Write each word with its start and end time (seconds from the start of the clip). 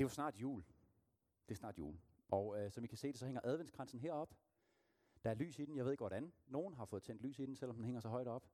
Det 0.00 0.04
er 0.04 0.08
jo 0.08 0.14
snart 0.14 0.40
jul. 0.40 0.64
Det 1.48 1.54
er 1.54 1.58
snart 1.58 1.78
jul. 1.78 2.00
Og 2.28 2.60
øh, 2.60 2.70
som 2.72 2.84
I 2.84 2.86
kan 2.86 2.98
se 2.98 3.08
det, 3.08 3.18
så 3.18 3.26
hænger 3.26 3.40
adventskransen 3.44 4.00
herop. 4.00 4.34
Der 5.24 5.30
er 5.30 5.34
lys 5.34 5.58
i 5.58 5.64
den, 5.64 5.76
jeg 5.76 5.84
ved 5.84 5.92
ikke 5.92 6.00
hvordan. 6.00 6.32
Nogen 6.46 6.74
har 6.74 6.84
fået 6.84 7.02
tændt 7.02 7.22
lys 7.22 7.38
i 7.38 7.46
den, 7.46 7.56
selvom 7.56 7.76
den 7.76 7.84
hænger 7.84 8.00
så 8.00 8.08
højt 8.08 8.28
op. 8.28 8.46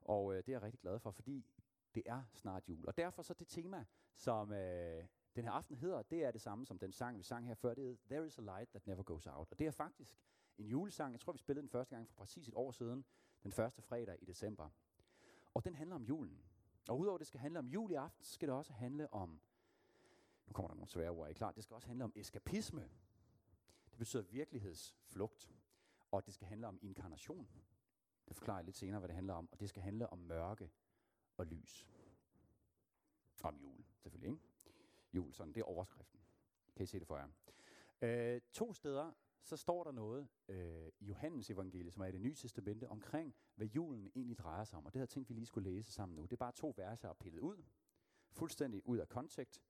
Og 0.00 0.34
øh, 0.34 0.36
det 0.36 0.48
er 0.48 0.52
jeg 0.52 0.62
rigtig 0.62 0.80
glad 0.80 0.98
for, 0.98 1.10
fordi 1.10 1.46
det 1.94 2.02
er 2.06 2.22
snart 2.32 2.68
jul. 2.68 2.86
Og 2.86 2.96
derfor 2.96 3.22
så 3.22 3.34
det 3.34 3.48
tema, 3.48 3.84
som 4.16 4.52
øh, 4.52 5.04
den 5.36 5.44
her 5.44 5.50
aften 5.50 5.76
hedder, 5.76 6.02
det 6.02 6.24
er 6.24 6.30
det 6.30 6.40
samme 6.40 6.66
som 6.66 6.78
den 6.78 6.92
sang, 6.92 7.18
vi 7.18 7.22
sang 7.22 7.46
her 7.46 7.54
før. 7.54 7.74
Det 7.74 7.90
er 7.90 7.96
There 8.10 8.26
is 8.26 8.38
a 8.38 8.42
light 8.42 8.70
that 8.70 8.86
never 8.86 9.02
goes 9.02 9.26
out. 9.26 9.50
Og 9.50 9.58
det 9.58 9.66
er 9.66 9.70
faktisk 9.70 10.18
en 10.58 10.66
julesang. 10.66 11.12
Jeg 11.12 11.20
tror, 11.20 11.32
vi 11.32 11.38
spillede 11.38 11.62
den 11.62 11.70
første 11.70 11.94
gang 11.94 12.08
for 12.08 12.14
præcis 12.14 12.48
et 12.48 12.54
år 12.54 12.70
siden, 12.70 13.04
den 13.42 13.52
første 13.52 13.82
fredag 13.82 14.18
i 14.22 14.24
december. 14.24 14.68
Og 15.54 15.64
den 15.64 15.74
handler 15.74 15.96
om 15.96 16.02
julen. 16.02 16.44
Og 16.88 16.98
udover 16.98 17.18
det 17.18 17.26
skal 17.26 17.40
handle 17.40 17.58
om 17.58 17.66
jul 17.66 17.90
i 17.90 17.94
aften, 17.94 18.24
så 18.24 18.32
skal 18.32 18.48
det 18.48 18.56
også 18.56 18.72
handle 18.72 19.12
om, 19.12 19.40
nu 20.46 20.52
kommer 20.52 20.68
der 20.68 20.74
nogle 20.74 20.88
svære 20.88 21.10
ord, 21.10 21.26
er 21.26 21.30
I 21.30 21.32
klar? 21.32 21.52
Det 21.52 21.64
skal 21.64 21.74
også 21.74 21.88
handle 21.88 22.04
om 22.04 22.12
eskapisme. 22.16 22.90
Det 23.90 23.98
betyder 23.98 24.22
virkelighedsflugt. 24.22 25.52
Og 26.10 26.26
det 26.26 26.34
skal 26.34 26.48
handle 26.48 26.66
om 26.66 26.78
inkarnation. 26.82 27.48
Det 28.28 28.36
forklarer 28.36 28.58
jeg 28.58 28.64
lidt 28.64 28.76
senere, 28.76 28.98
hvad 28.98 29.08
det 29.08 29.14
handler 29.14 29.34
om. 29.34 29.48
Og 29.52 29.60
det 29.60 29.68
skal 29.68 29.82
handle 29.82 30.12
om 30.12 30.18
mørke 30.18 30.70
og 31.36 31.46
lys. 31.46 31.88
Om 33.42 33.56
jul, 33.56 33.84
selvfølgelig, 33.96 34.30
ikke? 34.30 34.42
Jul, 35.12 35.32
sådan, 35.32 35.52
det 35.52 35.60
er 35.60 35.64
overskriften. 35.64 36.20
Kan 36.76 36.82
I 36.82 36.86
se 36.86 36.98
det 36.98 37.06
for 37.06 37.16
jer? 37.16 37.28
Øh, 38.00 38.40
to 38.52 38.72
steder, 38.72 39.12
så 39.42 39.56
står 39.56 39.84
der 39.84 39.92
noget 39.92 40.28
øh, 40.48 40.88
i 41.00 41.06
Johannes 41.06 41.50
evangeliet, 41.50 41.92
som 41.92 42.02
er 42.02 42.06
i 42.06 42.12
det 42.12 42.20
nye 42.20 42.34
testamente, 42.34 42.88
omkring, 42.88 43.34
hvad 43.54 43.66
julen 43.66 44.10
egentlig 44.14 44.38
drejer 44.38 44.64
sig 44.64 44.78
om. 44.78 44.86
Og 44.86 44.92
det 44.92 44.98
har 44.98 45.02
jeg 45.02 45.08
tænkt, 45.08 45.28
vi 45.28 45.34
lige 45.34 45.46
skulle 45.46 45.70
læse 45.70 45.92
sammen 45.92 46.16
nu. 46.16 46.22
Det 46.22 46.32
er 46.32 46.36
bare 46.36 46.52
to 46.52 46.74
verser 46.76 47.12
pillet 47.12 47.40
ud. 47.40 47.64
Fuldstændig 48.30 48.88
ud 48.88 48.98
af 48.98 49.08
kontekst. 49.08 49.62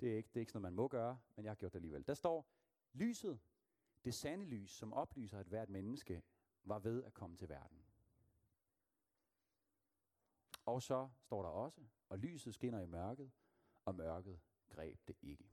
Det 0.00 0.12
er 0.12 0.16
ikke, 0.16 0.28
det 0.28 0.36
er 0.36 0.40
ikke 0.40 0.52
sådan 0.52 0.62
noget, 0.62 0.72
man 0.72 0.82
må 0.82 0.88
gøre, 0.88 1.18
men 1.36 1.44
jeg 1.44 1.50
har 1.50 1.56
gjort 1.56 1.72
det 1.72 1.78
alligevel. 1.78 2.06
Der 2.06 2.14
står, 2.14 2.46
lyset, 2.92 3.38
det 4.04 4.14
sande 4.14 4.44
lys, 4.44 4.70
som 4.70 4.92
oplyser, 4.92 5.38
at 5.38 5.46
hvert 5.46 5.68
menneske 5.68 6.22
var 6.64 6.78
ved 6.78 7.04
at 7.04 7.14
komme 7.14 7.36
til 7.36 7.48
verden. 7.48 7.84
Og 10.66 10.82
så 10.82 11.08
står 11.20 11.42
der 11.42 11.48
også, 11.48 11.80
og 12.08 12.18
lyset 12.18 12.54
skinner 12.54 12.80
i 12.80 12.86
mørket, 12.86 13.30
og 13.84 13.94
mørket 13.94 14.40
greb 14.68 14.98
det 15.08 15.16
ikke. 15.22 15.44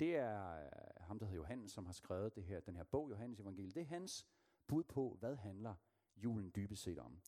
Det 0.00 0.16
er 0.16 0.64
øh, 0.64 0.68
ham, 1.00 1.18
der 1.18 1.26
hedder 1.26 1.36
Johannes, 1.42 1.72
som 1.72 1.86
har 1.86 1.92
skrevet 1.92 2.34
det 2.34 2.44
her, 2.44 2.60
den 2.60 2.76
her 2.76 2.84
bog, 2.84 3.10
Johannes 3.10 3.40
Evangeliet. 3.40 3.74
Det 3.74 3.80
er 3.80 3.86
hans 3.86 4.26
bud 4.66 4.84
på, 4.84 5.16
hvad 5.20 5.36
handler 5.36 5.74
julen 6.16 6.52
dybest 6.56 6.82
set 6.82 6.98
om. 6.98 7.20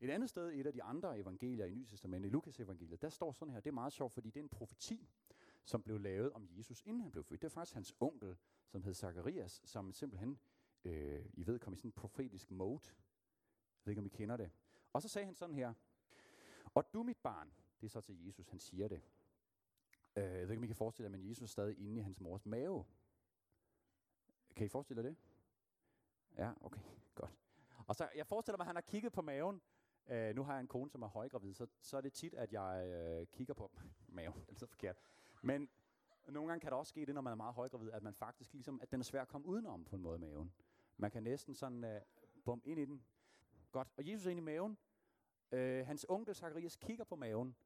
Et 0.00 0.10
andet 0.10 0.30
sted, 0.30 0.52
et 0.52 0.66
af 0.66 0.72
de 0.72 0.82
andre 0.82 1.18
evangelier 1.18 1.66
i 1.66 1.74
Nytestamentet, 1.74 2.28
i 2.28 2.32
Lukas 2.32 2.60
evangeliet, 2.60 3.02
der 3.02 3.08
står 3.08 3.32
sådan 3.32 3.54
her, 3.54 3.60
det 3.60 3.70
er 3.70 3.74
meget 3.74 3.92
sjovt, 3.92 4.12
fordi 4.12 4.30
det 4.30 4.40
er 4.40 4.44
en 4.44 4.48
profeti, 4.48 5.08
som 5.64 5.82
blev 5.82 6.00
lavet 6.00 6.32
om 6.32 6.48
Jesus, 6.50 6.82
inden 6.82 7.02
han 7.02 7.10
blev 7.10 7.24
født. 7.24 7.42
Det 7.42 7.46
er 7.48 7.50
faktisk 7.50 7.74
hans 7.74 7.94
onkel, 8.00 8.36
som 8.66 8.82
hed 8.82 8.94
Zacharias, 8.94 9.60
som 9.64 9.92
simpelthen, 9.92 10.38
øh, 10.84 11.26
I 11.32 11.46
ved, 11.46 11.58
kom 11.58 11.72
i 11.72 11.76
sådan 11.76 11.88
en 11.88 11.92
profetisk 11.92 12.50
mode. 12.50 12.80
Jeg 12.84 12.94
ved 13.84 13.90
ikke, 13.92 14.00
om 14.00 14.06
I 14.06 14.08
kender 14.08 14.36
det. 14.36 14.50
Og 14.92 15.02
så 15.02 15.08
sagde 15.08 15.26
han 15.26 15.34
sådan 15.34 15.54
her, 15.54 15.74
og 16.74 16.94
du 16.94 17.02
mit 17.02 17.18
barn, 17.18 17.52
det 17.80 17.86
er 17.86 17.90
så 17.90 18.00
til 18.00 18.26
Jesus, 18.26 18.48
han 18.48 18.58
siger 18.58 18.88
det. 18.88 19.02
Øh, 20.16 20.24
jeg 20.24 20.32
ved 20.32 20.50
ikke, 20.50 20.56
om 20.56 20.64
I 20.64 20.66
kan 20.66 20.76
forestille 20.76 21.04
jer, 21.04 21.16
men 21.16 21.28
Jesus 21.28 21.42
er 21.42 21.46
stadig 21.46 21.78
inde 21.78 22.00
i 22.00 22.02
hans 22.02 22.20
mors 22.20 22.46
mave. 22.46 22.84
Kan 24.56 24.66
I 24.66 24.68
forestille 24.68 25.02
jer 25.02 25.08
det? 25.08 25.16
Ja, 26.36 26.52
okay, 26.60 26.80
godt. 27.14 27.32
Og 27.86 27.96
så, 27.96 28.10
jeg 28.14 28.26
forestiller 28.26 28.56
mig, 28.56 28.64
at 28.64 28.66
han 28.66 28.76
har 28.76 28.80
kigget 28.80 29.12
på 29.12 29.22
maven. 29.22 29.62
Øh, 30.08 30.34
nu 30.34 30.44
har 30.44 30.52
jeg 30.52 30.60
en 30.60 30.68
kone, 30.68 30.90
som 30.90 31.02
er 31.02 31.08
højgravid, 31.08 31.54
så, 31.54 31.66
så 31.80 31.96
er 31.96 32.00
det 32.00 32.12
tit, 32.12 32.34
at 32.34 32.52
jeg 32.52 32.86
øh, 32.86 33.26
kigger 33.26 33.54
på 33.54 33.70
maven. 34.08 34.40
Det 34.40 34.54
er 34.54 34.58
så 34.58 34.66
forkert. 34.66 34.96
Men 35.42 35.68
nogle 36.28 36.48
gange 36.48 36.60
kan 36.60 36.70
der 36.70 36.76
også 36.76 36.90
ske 36.90 37.06
det, 37.06 37.14
når 37.14 37.20
man 37.20 37.30
er 37.30 37.36
meget 37.36 37.54
højgravid, 37.54 37.90
at 37.90 38.02
man 38.02 38.14
faktisk 38.14 38.52
ligesom, 38.52 38.80
at 38.82 38.90
den 38.90 39.00
er 39.00 39.04
svær 39.04 39.22
at 39.22 39.28
komme 39.28 39.46
udenom 39.46 39.84
på 39.84 39.96
en 39.96 40.02
måde 40.02 40.18
maven. 40.18 40.52
Man 40.96 41.10
kan 41.10 41.22
næsten 41.22 41.54
sådan 41.54 41.84
øh, 41.84 42.00
bum 42.44 42.62
ind 42.64 42.80
i 42.80 42.84
den. 42.84 43.04
Godt. 43.72 43.88
Og 43.96 44.08
Jesus 44.08 44.26
er 44.26 44.30
inde 44.30 44.40
i 44.40 44.44
maven. 44.44 44.78
Øh, 45.52 45.86
hans 45.86 46.06
onkel 46.08 46.34
Zacharias 46.34 46.76
kigger 46.76 47.04
på 47.04 47.16
maven, 47.16 47.56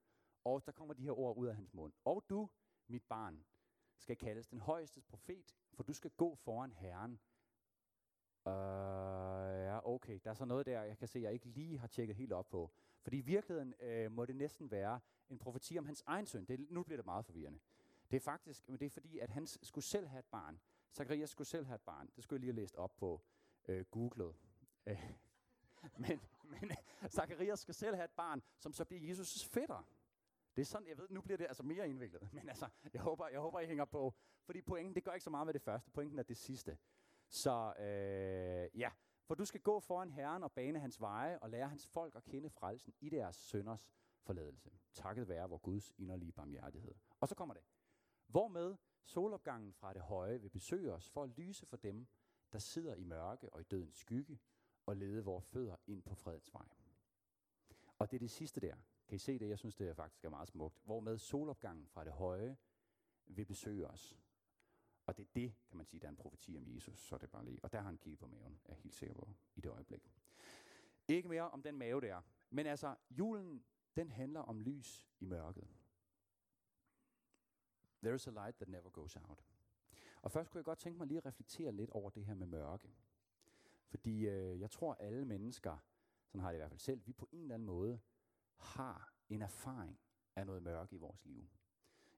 og 0.44 0.66
der 0.66 0.72
kommer 0.72 0.94
de 0.94 1.02
her 1.02 1.18
ord 1.18 1.36
ud 1.36 1.46
af 1.46 1.54
hans 1.54 1.74
mund. 1.74 1.92
Og 2.04 2.24
du, 2.30 2.50
mit 2.86 3.02
barn, 3.04 3.44
skal 3.98 4.16
kaldes 4.16 4.48
den 4.48 4.58
højeste 4.58 5.00
profet, 5.00 5.56
for 5.72 5.82
du 5.82 5.92
skal 5.92 6.10
gå 6.10 6.34
foran 6.34 6.72
Herren. 6.72 7.20
Uh, 8.44 8.52
ja, 9.66 9.88
okay. 9.88 10.20
Der 10.24 10.30
er 10.30 10.34
så 10.34 10.44
noget 10.44 10.66
der, 10.66 10.82
jeg 10.82 10.98
kan 10.98 11.08
se, 11.08 11.20
jeg 11.20 11.32
ikke 11.32 11.46
lige 11.46 11.78
har 11.78 11.86
tjekket 11.86 12.16
helt 12.16 12.32
op 12.32 12.48
på. 12.48 12.70
Fordi 13.02 13.18
i 13.18 13.20
virkeligheden 13.20 13.74
øh, 13.80 14.12
må 14.12 14.24
det 14.24 14.36
næsten 14.36 14.70
være 14.70 15.00
en 15.28 15.38
profeti 15.38 15.78
om 15.78 15.86
hans 15.86 16.02
egen 16.06 16.26
søn. 16.26 16.44
Det, 16.44 16.70
nu 16.70 16.82
bliver 16.82 16.96
det 16.96 17.06
meget 17.06 17.24
forvirrende. 17.24 17.58
Det 18.10 18.16
er 18.16 18.20
faktisk, 18.20 18.68
men 18.68 18.80
det 18.80 18.86
er 18.86 18.90
fordi, 18.90 19.18
at 19.18 19.30
han 19.30 19.46
skulle 19.46 19.84
selv 19.84 20.06
have 20.06 20.18
et 20.18 20.24
barn. 20.30 20.60
Zacharias 20.92 21.30
skulle 21.30 21.48
selv 21.48 21.66
have 21.66 21.74
et 21.74 21.80
barn. 21.80 22.10
Det 22.16 22.24
skulle 22.24 22.38
jeg 22.38 22.40
lige 22.40 22.52
have 22.52 22.60
læst 22.60 22.76
op 22.76 22.96
på 22.96 23.20
øh, 23.68 23.84
googlet. 23.84 24.34
Øh, 24.86 25.12
men 26.08 26.20
men 26.50 26.70
Zacharias 27.16 27.60
skulle 27.60 27.76
selv 27.76 27.94
have 27.94 28.04
et 28.04 28.10
barn, 28.10 28.42
som 28.58 28.72
så 28.72 28.84
bliver 28.84 29.14
Jesus' 29.14 29.48
fætter. 29.48 29.88
Det 30.56 30.62
er 30.62 30.66
sådan, 30.66 30.88
jeg 30.88 30.98
ved, 30.98 31.06
nu 31.10 31.20
bliver 31.20 31.36
det 31.36 31.46
altså 31.46 31.62
mere 31.62 31.88
indviklet. 31.88 32.32
Men 32.32 32.48
altså, 32.48 32.68
jeg 32.94 33.02
håber, 33.02 33.28
jeg 33.28 33.40
håber, 33.40 33.60
I 33.60 33.66
hænger 33.66 33.84
på. 33.84 34.14
Fordi 34.44 34.60
pointen, 34.60 34.94
det 34.94 35.04
gør 35.04 35.12
ikke 35.12 35.24
så 35.24 35.30
meget 35.30 35.46
med 35.46 35.54
det 35.54 35.62
første. 35.62 35.90
Pointen 35.90 36.18
er 36.18 36.22
det 36.22 36.36
sidste. 36.36 36.78
Så 37.30 37.74
øh, 37.78 38.80
ja, 38.80 38.90
for 39.22 39.34
du 39.34 39.44
skal 39.44 39.60
gå 39.60 39.80
foran 39.80 40.10
Herren 40.10 40.42
og 40.42 40.52
bane 40.52 40.78
hans 40.78 41.00
veje 41.00 41.38
og 41.38 41.50
lære 41.50 41.68
hans 41.68 41.86
folk 41.86 42.16
at 42.16 42.24
kende 42.24 42.50
frelsen 42.50 42.94
i 43.00 43.08
deres 43.08 43.36
sønders 43.36 43.90
forladelse. 44.22 44.70
Takket 44.92 45.28
være 45.28 45.48
vor 45.48 45.58
Guds 45.58 45.92
inderlige 45.98 46.32
barmhjertighed. 46.32 46.94
Og 47.20 47.28
så 47.28 47.34
kommer 47.34 47.54
det. 47.54 47.62
Hvormed 48.26 48.76
solopgangen 49.04 49.72
fra 49.72 49.92
det 49.92 50.02
høje 50.02 50.40
vil 50.40 50.48
besøge 50.48 50.92
os 50.92 51.10
for 51.10 51.22
at 51.22 51.30
lyse 51.30 51.66
for 51.66 51.76
dem, 51.76 52.06
der 52.52 52.58
sidder 52.58 52.94
i 52.94 53.04
mørke 53.04 53.52
og 53.52 53.60
i 53.60 53.64
dødens 53.64 53.96
skygge, 53.96 54.38
og 54.86 54.96
lede 54.96 55.24
vores 55.24 55.46
fødder 55.46 55.76
ind 55.86 56.02
på 56.02 56.14
fredens 56.14 56.54
vej. 56.54 56.68
Og 57.98 58.10
det 58.10 58.16
er 58.16 58.18
det 58.18 58.30
sidste 58.30 58.60
der. 58.60 58.76
Kan 59.08 59.16
I 59.16 59.18
se 59.18 59.38
det? 59.38 59.48
Jeg 59.48 59.58
synes, 59.58 59.74
det 59.74 59.88
er 59.88 59.94
faktisk 59.94 60.24
er 60.24 60.28
meget 60.28 60.48
smukt. 60.48 60.80
Hvormed 60.84 61.18
solopgangen 61.18 61.86
fra 61.86 62.04
det 62.04 62.12
høje 62.12 62.56
vil 63.26 63.44
besøge 63.44 63.86
os. 63.86 64.18
Og 65.10 65.16
det 65.16 65.22
er 65.22 65.30
det, 65.34 65.54
kan 65.68 65.76
man 65.76 65.86
sige, 65.86 66.00
der 66.00 66.06
er 66.06 66.10
en 66.10 66.16
profeti 66.16 66.56
om 66.56 66.74
Jesus. 66.74 66.98
Så 66.98 67.14
er 67.14 67.18
det 67.18 67.30
bare 67.30 67.44
lige. 67.44 67.58
Og 67.62 67.72
der 67.72 67.78
har 67.78 67.86
han 67.86 67.98
kigget 67.98 68.18
på 68.18 68.26
maven, 68.26 68.60
er 68.64 68.72
jeg 68.72 68.82
helt 68.82 68.94
sikker 68.94 69.14
på, 69.14 69.28
i 69.54 69.60
det 69.60 69.70
øjeblik. 69.70 70.12
Ikke 71.08 71.28
mere 71.28 71.50
om 71.50 71.62
den 71.62 71.78
mave 71.78 72.00
der. 72.00 72.22
Men 72.50 72.66
altså, 72.66 72.96
julen, 73.10 73.64
den 73.96 74.10
handler 74.10 74.40
om 74.40 74.60
lys 74.60 75.08
i 75.20 75.24
mørket. 75.24 75.68
There 78.02 78.14
is 78.14 78.26
a 78.26 78.30
light 78.30 78.56
that 78.56 78.68
never 78.68 78.90
goes 78.90 79.16
out. 79.16 79.44
Og 80.22 80.30
først 80.30 80.50
kunne 80.50 80.58
jeg 80.58 80.64
godt 80.64 80.78
tænke 80.78 80.98
mig 80.98 81.06
lige 81.06 81.18
at 81.18 81.26
reflektere 81.26 81.72
lidt 81.72 81.90
over 81.90 82.10
det 82.10 82.24
her 82.24 82.34
med 82.34 82.46
mørke. 82.46 82.94
Fordi 83.86 84.26
øh, 84.26 84.60
jeg 84.60 84.70
tror, 84.70 84.94
alle 84.94 85.24
mennesker, 85.24 85.78
sådan 86.26 86.40
har 86.40 86.48
det 86.48 86.56
i 86.56 86.60
hvert 86.60 86.70
fald 86.70 86.80
selv, 86.80 87.06
vi 87.06 87.12
på 87.12 87.28
en 87.32 87.42
eller 87.42 87.54
anden 87.54 87.66
måde 87.66 88.00
har 88.56 89.12
en 89.28 89.42
erfaring 89.42 90.00
af 90.36 90.46
noget 90.46 90.62
mørke 90.62 90.94
i 90.94 90.98
vores 90.98 91.24
liv. 91.24 91.48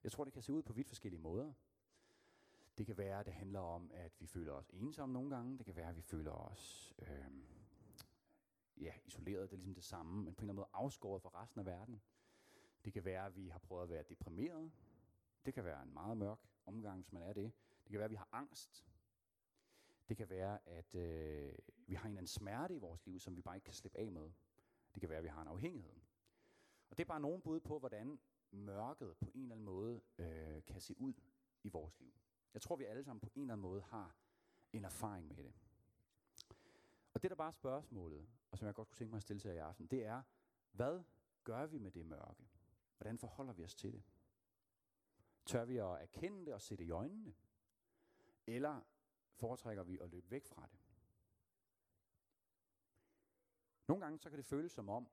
Jeg 0.05 0.13
tror, 0.13 0.25
det 0.25 0.33
kan 0.33 0.43
se 0.43 0.53
ud 0.53 0.63
på 0.63 0.73
vidt 0.73 0.89
forskellige 0.89 1.21
måder. 1.21 1.53
Det 2.83 2.87
kan 2.87 2.99
være, 2.99 3.21
at 3.21 3.27
det 3.27 3.35
handler 3.35 3.61
om, 3.61 3.91
at 3.95 4.13
vi 4.21 4.27
føler 4.27 4.53
os 4.53 4.71
ensomme 4.73 5.13
nogle 5.13 5.31
gange. 5.31 5.59
Det 5.59 5.67
kan 5.67 5.77
være, 5.77 5.89
at 5.89 5.97
vi 5.97 6.03
føler 6.03 6.33
os 6.33 6.95
øh, 6.99 7.31
ja, 8.81 8.93
isoleret. 9.05 9.51
Det 9.51 9.57
er 9.57 9.59
ligesom 9.59 9.75
det 9.75 9.85
samme, 9.85 10.25
men 10.25 10.35
på 10.35 10.41
en 10.41 10.45
eller 10.45 10.53
anden 10.53 10.57
måde 10.57 10.69
afskåret 10.73 11.23
fra 11.23 11.43
resten 11.43 11.61
af 11.61 11.67
verden. 11.67 12.03
Det 12.85 12.93
kan 12.93 13.05
være, 13.05 13.27
at 13.27 13.37
vi 13.37 13.49
har 13.49 13.59
prøvet 13.59 13.83
at 13.83 13.89
være 13.89 14.03
deprimeret. 14.09 14.73
Det 15.45 15.55
kan 15.55 15.65
være 15.65 15.83
en 15.83 15.93
meget 15.93 16.17
mørk 16.17 16.39
omgang, 16.67 17.01
hvis 17.01 17.13
man 17.13 17.23
er 17.23 17.33
det. 17.33 17.53
Det 17.85 17.91
kan 17.91 17.99
være, 17.99 18.05
at 18.05 18.11
vi 18.11 18.17
har 18.17 18.29
angst. 18.33 18.87
Det 20.09 20.17
kan 20.17 20.31
være, 20.31 20.69
at 20.69 20.95
øh, 20.95 21.55
vi 21.87 21.95
har 21.95 22.05
en 22.05 22.11
eller 22.11 22.19
anden 22.19 22.27
smerte 22.27 22.75
i 22.75 22.79
vores 22.79 23.07
liv, 23.07 23.21
som 23.21 23.37
vi 23.37 23.43
bare 23.43 23.57
ikke 23.57 23.65
kan 23.65 23.75
slippe 23.75 23.99
af 23.99 24.13
med. 24.13 24.31
Det 24.95 25.01
kan 25.01 25.09
være, 25.09 25.19
at 25.19 25.25
vi 25.25 25.29
har 25.29 25.43
en 25.43 25.49
afhængighed. 25.49 26.01
Og 26.91 26.99
det 26.99 27.05
er 27.05 27.09
bare 27.09 27.21
nogle 27.21 27.43
bud 27.43 27.61
på, 27.61 27.79
hvordan 27.79 28.21
mørket 28.51 29.17
på 29.17 29.31
en 29.35 29.43
eller 29.43 29.55
anden 29.55 29.67
måde 29.67 30.01
øh, 30.19 30.65
kan 30.65 30.81
se 30.81 30.95
ud 31.01 31.13
i 31.63 31.69
vores 31.69 32.01
liv. 32.01 32.13
Jeg 32.55 32.63
tror, 32.63 32.77
vi 32.77 32.85
alle 32.85 33.05
sammen 33.05 33.21
på 33.21 33.29
en 33.35 33.43
eller 33.43 33.55
anden 33.55 33.63
måde 33.63 33.83
har 33.83 34.17
en 34.73 34.85
erfaring 34.85 35.29
med 35.29 35.37
det. 35.37 35.53
Og 37.15 37.23
det 37.23 37.31
der 37.31 37.37
bare 37.37 37.47
er 37.47 37.53
spørgsmålet, 37.53 38.29
og 38.51 38.59
som 38.59 38.67
jeg 38.67 38.75
godt 38.75 38.89
kunne 38.89 38.97
tænke 38.97 39.11
mig 39.11 39.17
at 39.17 39.23
stille 39.23 39.41
til 39.41 39.51
i 39.51 39.57
aften, 39.57 39.87
det 39.87 40.05
er, 40.05 40.23
hvad 40.73 41.03
gør 41.45 41.67
vi 41.67 41.79
med 41.79 41.91
det 41.91 42.07
mørke? 42.07 42.49
Hvordan 42.97 43.19
forholder 43.19 43.53
vi 43.53 43.65
os 43.65 43.75
til 43.75 43.93
det? 43.93 44.03
Tør 45.47 45.65
vi 45.65 45.77
at 45.77 46.03
erkende 46.03 46.47
det 46.47 46.55
og 46.55 46.61
se 46.61 46.77
det 46.77 46.85
i 46.85 46.91
øjnene? 46.91 47.35
Eller 48.47 48.81
foretrækker 49.35 49.83
vi 49.83 49.99
at 49.99 50.11
løbe 50.11 50.31
væk 50.31 50.47
fra 50.47 50.67
det? 50.67 50.79
Nogle 53.89 54.05
gange 54.05 54.19
så 54.19 54.31
kan 54.31 54.39
det 54.39 54.47
føles 54.47 54.73
som 54.73 54.89
om, 54.89 55.09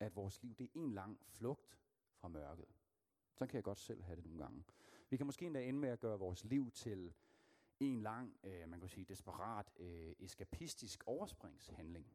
at 0.00 0.16
vores 0.16 0.42
liv 0.42 0.54
det 0.54 0.64
er 0.64 0.70
en 0.74 0.90
lang 0.90 1.20
flugt 1.26 1.78
fra 2.14 2.28
mørket. 2.28 2.68
Så 3.34 3.46
kan 3.46 3.54
jeg 3.54 3.64
godt 3.64 3.78
selv 3.78 4.02
have 4.02 4.16
det 4.16 4.24
nogle 4.24 4.42
gange. 4.42 4.64
Vi 5.10 5.16
kan 5.16 5.26
måske 5.26 5.46
endda 5.46 5.62
ende 5.64 5.80
med 5.80 5.88
at 5.88 6.00
gøre 6.00 6.18
vores 6.18 6.44
liv 6.44 6.70
til 6.70 7.14
en 7.80 8.00
lang, 8.00 8.36
øh, 8.44 8.68
man 8.68 8.80
kan 8.80 8.88
sige, 8.88 9.04
desperat, 9.04 9.72
øh, 9.76 10.14
eskapistisk 10.18 11.02
overspringshandling. 11.06 12.06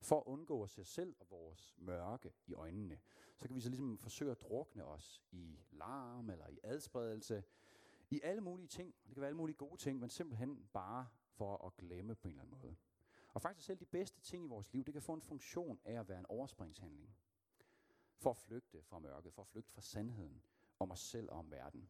For 0.00 0.20
at 0.20 0.22
undgå 0.26 0.62
at 0.62 0.70
se 0.70 0.80
os 0.80 0.88
selv 0.88 1.16
og 1.20 1.30
vores 1.30 1.74
mørke 1.78 2.32
i 2.46 2.54
øjnene, 2.54 2.98
så 3.36 3.46
kan 3.46 3.56
vi 3.56 3.60
så 3.60 3.68
ligesom 3.68 3.98
forsøge 3.98 4.30
at 4.30 4.40
drukne 4.40 4.84
os 4.84 5.22
i 5.30 5.58
larm 5.70 6.30
eller 6.30 6.48
i 6.48 6.58
adspredelse, 6.62 7.44
i 8.10 8.20
alle 8.22 8.40
mulige 8.40 8.68
ting. 8.68 8.94
Det 9.06 9.14
kan 9.14 9.20
være 9.20 9.28
alle 9.28 9.36
mulige 9.36 9.56
gode 9.56 9.76
ting, 9.76 10.00
men 10.00 10.10
simpelthen 10.10 10.68
bare 10.72 11.08
for 11.30 11.66
at 11.66 11.76
glemme 11.76 12.14
på 12.14 12.28
en 12.28 12.34
eller 12.34 12.42
anden 12.42 12.58
måde. 12.62 12.76
Og 13.32 13.42
faktisk 13.42 13.66
selv 13.66 13.78
de 13.78 13.86
bedste 13.86 14.20
ting 14.20 14.44
i 14.44 14.48
vores 14.48 14.72
liv, 14.72 14.84
det 14.84 14.92
kan 14.92 15.02
få 15.02 15.14
en 15.14 15.22
funktion 15.22 15.80
af 15.84 16.00
at 16.00 16.08
være 16.08 16.18
en 16.18 16.26
overspringshandling. 16.28 17.16
For 18.16 18.30
at 18.30 18.36
flygte 18.36 18.82
fra 18.82 18.98
mørket, 18.98 19.32
for 19.32 19.42
at 19.42 19.48
flygte 19.48 19.72
fra 19.72 19.80
sandheden 19.80 20.42
om 20.78 20.90
os 20.90 21.00
selv 21.00 21.30
og 21.30 21.38
om 21.38 21.50
verden. 21.50 21.88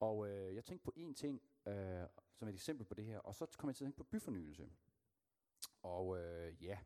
Og 0.00 0.28
øh, 0.28 0.54
jeg 0.54 0.64
tænkte 0.64 0.84
på 0.84 0.92
én 0.96 1.14
ting, 1.14 1.42
øh, 1.66 2.06
som 2.34 2.48
et 2.48 2.54
eksempel 2.54 2.86
på 2.86 2.94
det 2.94 3.04
her, 3.04 3.18
og 3.18 3.34
så 3.34 3.46
kom 3.58 3.68
jeg 3.68 3.76
til 3.76 3.84
at 3.84 3.86
tænke 3.86 3.96
på 3.96 4.04
byfornyelse. 4.04 4.70
Og 5.82 6.18
øh, 6.18 6.64
ja, 6.64 6.78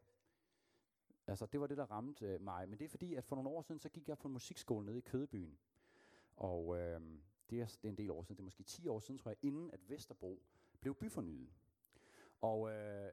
altså 1.27 1.47
det 1.47 1.61
var 1.61 1.67
det, 1.67 1.77
der 1.77 1.91
ramte 1.91 2.27
øh, 2.27 2.41
mig. 2.41 2.69
Men 2.69 2.79
det 2.79 2.85
er 2.85 2.89
fordi, 2.89 3.15
at 3.15 3.25
for 3.25 3.37
nogle 3.37 3.51
år 3.51 3.63
siden, 3.63 3.79
så 3.79 3.89
gik 3.89 4.09
jeg 4.09 4.19
på 4.19 4.29
en 4.29 4.33
musikskole 4.33 4.87
nede 4.87 4.99
i 4.99 5.01
Kødebyen. 5.01 5.59
Og 6.37 6.79
øh, 6.79 7.01
det, 7.51 7.61
er, 7.61 7.67
det 7.67 7.85
er 7.85 7.89
en 7.89 7.99
del 7.99 8.11
år 8.11 8.23
siden, 8.23 8.37
det 8.37 8.43
er 8.43 8.45
måske 8.45 8.63
10 8.63 8.89
år 8.89 9.01
siden, 9.01 9.19
tror 9.19 9.31
jeg, 9.31 9.39
inden 9.43 9.71
at 9.71 9.89
Vesterbro 9.89 10.43
blev 10.81 10.95
byfornyet. 10.95 11.53
Og 12.41 12.71
øh, 12.71 13.13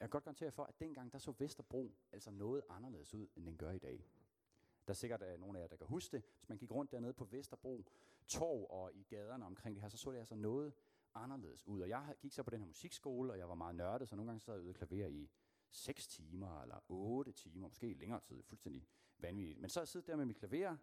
jeg 0.00 0.08
kan 0.08 0.10
godt 0.10 0.24
garantere 0.24 0.52
for, 0.52 0.64
at 0.64 0.80
dengang 0.80 1.12
der 1.12 1.18
så 1.18 1.32
Vesterbro 1.38 1.94
altså 2.12 2.30
noget 2.30 2.62
anderledes 2.68 3.14
ud, 3.14 3.28
end 3.36 3.46
den 3.46 3.56
gør 3.56 3.70
i 3.70 3.78
dag. 3.78 4.06
Der 4.86 4.92
er 4.92 4.94
sikkert 4.94 5.22
øh, 5.22 5.40
nogle 5.40 5.58
af 5.58 5.62
jer, 5.62 5.68
der 5.68 5.76
kan 5.76 5.86
huske 5.86 6.16
det. 6.16 6.24
Hvis 6.38 6.48
man 6.48 6.58
gik 6.58 6.70
rundt 6.70 6.92
dernede 6.92 7.12
på 7.12 7.24
Vesterbro 7.24 7.84
Torv 8.26 8.66
og 8.70 8.94
i 8.94 9.02
gaderne 9.02 9.46
omkring 9.46 9.76
det 9.76 9.82
her, 9.82 9.88
så 9.88 9.96
så 9.96 10.10
det 10.10 10.18
altså 10.18 10.34
noget 10.34 10.72
anderledes 11.14 11.66
ud. 11.66 11.80
Og 11.80 11.88
jeg 11.88 12.14
gik 12.20 12.32
så 12.32 12.42
på 12.42 12.50
den 12.50 12.60
her 12.60 12.66
musikskole, 12.66 13.32
og 13.32 13.38
jeg 13.38 13.48
var 13.48 13.54
meget 13.54 13.74
nørdet, 13.74 14.08
så 14.08 14.16
nogle 14.16 14.28
gange 14.30 14.40
sad 14.40 14.54
jeg 14.54 14.62
ude 14.62 14.70
og 14.70 14.74
klaver 14.74 15.06
i 15.06 15.30
6 15.70 16.06
timer 16.06 16.62
eller 16.62 16.84
8 16.88 17.32
timer, 17.32 17.68
måske 17.68 17.94
længere 17.94 18.20
tid, 18.20 18.42
fuldstændig 18.42 18.86
vanvittigt. 19.18 19.60
Men 19.60 19.70
så 19.70 19.80
jeg 19.94 20.06
der 20.06 20.16
med 20.16 20.24
mit 20.24 20.36
klaver 20.36 20.76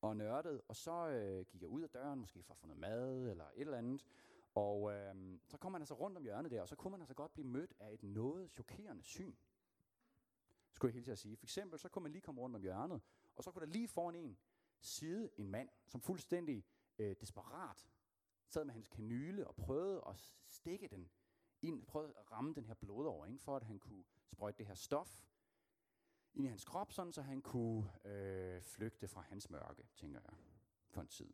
og 0.00 0.16
nørdet, 0.16 0.60
og 0.68 0.76
så 0.76 1.08
øh, 1.08 1.46
gik 1.46 1.60
jeg 1.62 1.68
ud 1.68 1.82
af 1.82 1.90
døren, 1.90 2.20
måske 2.20 2.42
for 2.42 2.54
at 2.54 2.58
få 2.58 2.66
noget 2.66 2.80
mad 2.80 3.30
eller 3.30 3.44
et 3.44 3.60
eller 3.60 3.78
andet, 3.78 4.06
og 4.54 4.92
øh, 4.92 5.38
så 5.48 5.58
kom 5.58 5.72
man 5.72 5.82
altså 5.82 5.94
rundt 5.94 6.16
om 6.16 6.22
hjørnet 6.22 6.50
der, 6.50 6.62
og 6.62 6.68
så 6.68 6.76
kunne 6.76 6.90
man 6.90 7.00
altså 7.00 7.14
godt 7.14 7.32
blive 7.32 7.46
mødt 7.46 7.72
af 7.80 7.94
et 7.94 8.02
noget 8.02 8.50
chokerende 8.50 9.02
syn. 9.02 9.34
Skulle 10.74 10.90
jeg 10.90 10.94
hilse 10.94 11.12
at 11.12 11.18
sige. 11.18 11.36
For 11.36 11.46
eksempel, 11.46 11.78
så 11.78 11.88
kunne 11.88 12.02
man 12.02 12.12
lige 12.12 12.22
komme 12.22 12.40
rundt 12.40 12.56
om 12.56 12.62
hjørnet, 12.62 13.02
og 13.36 13.44
så 13.44 13.50
kunne 13.50 13.66
der 13.66 13.72
lige 13.72 13.88
foran 13.88 14.14
en 14.14 14.38
sidde 14.80 15.30
en 15.36 15.48
mand, 15.48 15.68
som 15.86 16.00
fuldstændig 16.00 16.64
øh, 16.98 17.16
desperat 17.20 17.88
sad 18.48 18.64
med 18.64 18.74
hans 18.74 18.88
kanyle 18.88 19.46
og 19.46 19.56
prøvede 19.56 20.02
at 20.08 20.32
stikke 20.48 20.88
den 20.88 21.10
ind, 21.62 21.86
prøvede 21.86 22.12
at 22.18 22.32
ramme 22.32 22.54
den 22.54 22.64
her 22.64 22.74
blod 22.74 23.06
over, 23.06 23.26
ikke, 23.26 23.38
for 23.38 23.56
at 23.56 23.62
han 23.62 23.78
kunne 23.78 24.04
sprøjte 24.26 24.58
det 24.58 24.66
her 24.66 24.74
stof 24.74 25.24
ind 26.34 26.46
i 26.46 26.48
hans 26.48 26.64
krop, 26.64 26.92
sådan 26.92 27.12
så 27.12 27.22
han 27.22 27.42
kunne 27.42 27.90
øh, 28.04 28.62
flygte 28.62 29.08
fra 29.08 29.20
hans 29.20 29.50
mørke, 29.50 29.86
tænker 29.96 30.20
jeg, 30.24 30.34
for 30.90 31.00
en 31.00 31.08
tid. 31.08 31.32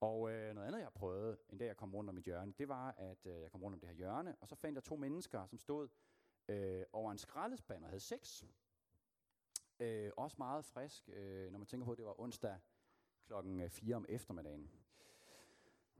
Og 0.00 0.32
øh, 0.32 0.54
noget 0.54 0.68
andet, 0.68 0.80
jeg 0.80 0.92
prøvede, 0.92 1.38
en 1.48 1.58
dag 1.58 1.66
jeg 1.66 1.76
kom 1.76 1.94
rundt 1.94 2.08
om 2.08 2.14
mit 2.14 2.24
hjørne, 2.24 2.52
det 2.58 2.68
var, 2.68 2.90
at 2.90 3.26
øh, 3.26 3.40
jeg 3.40 3.50
kom 3.50 3.62
rundt 3.62 3.74
om 3.74 3.80
det 3.80 3.88
her 3.88 3.96
hjørne, 3.96 4.36
og 4.40 4.48
så 4.48 4.54
fandt 4.54 4.74
jeg 4.74 4.84
to 4.84 4.96
mennesker, 4.96 5.46
som 5.46 5.58
stod 5.58 5.88
øh, 6.48 6.84
over 6.92 7.12
en 7.12 7.18
skraldespand 7.18 7.84
og 7.84 7.90
havde 7.90 8.00
sex. 8.00 8.44
Øh, 9.80 10.12
også 10.16 10.36
meget 10.38 10.64
frisk, 10.64 11.08
øh, 11.12 11.52
når 11.52 11.58
man 11.58 11.66
tænker 11.66 11.84
på, 11.84 11.92
at 11.92 11.98
det 11.98 12.06
var 12.06 12.20
onsdag 12.20 12.58
klokken 13.26 13.60
øh, 13.60 13.70
4 13.70 13.96
om 13.96 14.06
eftermiddagen. 14.08 14.70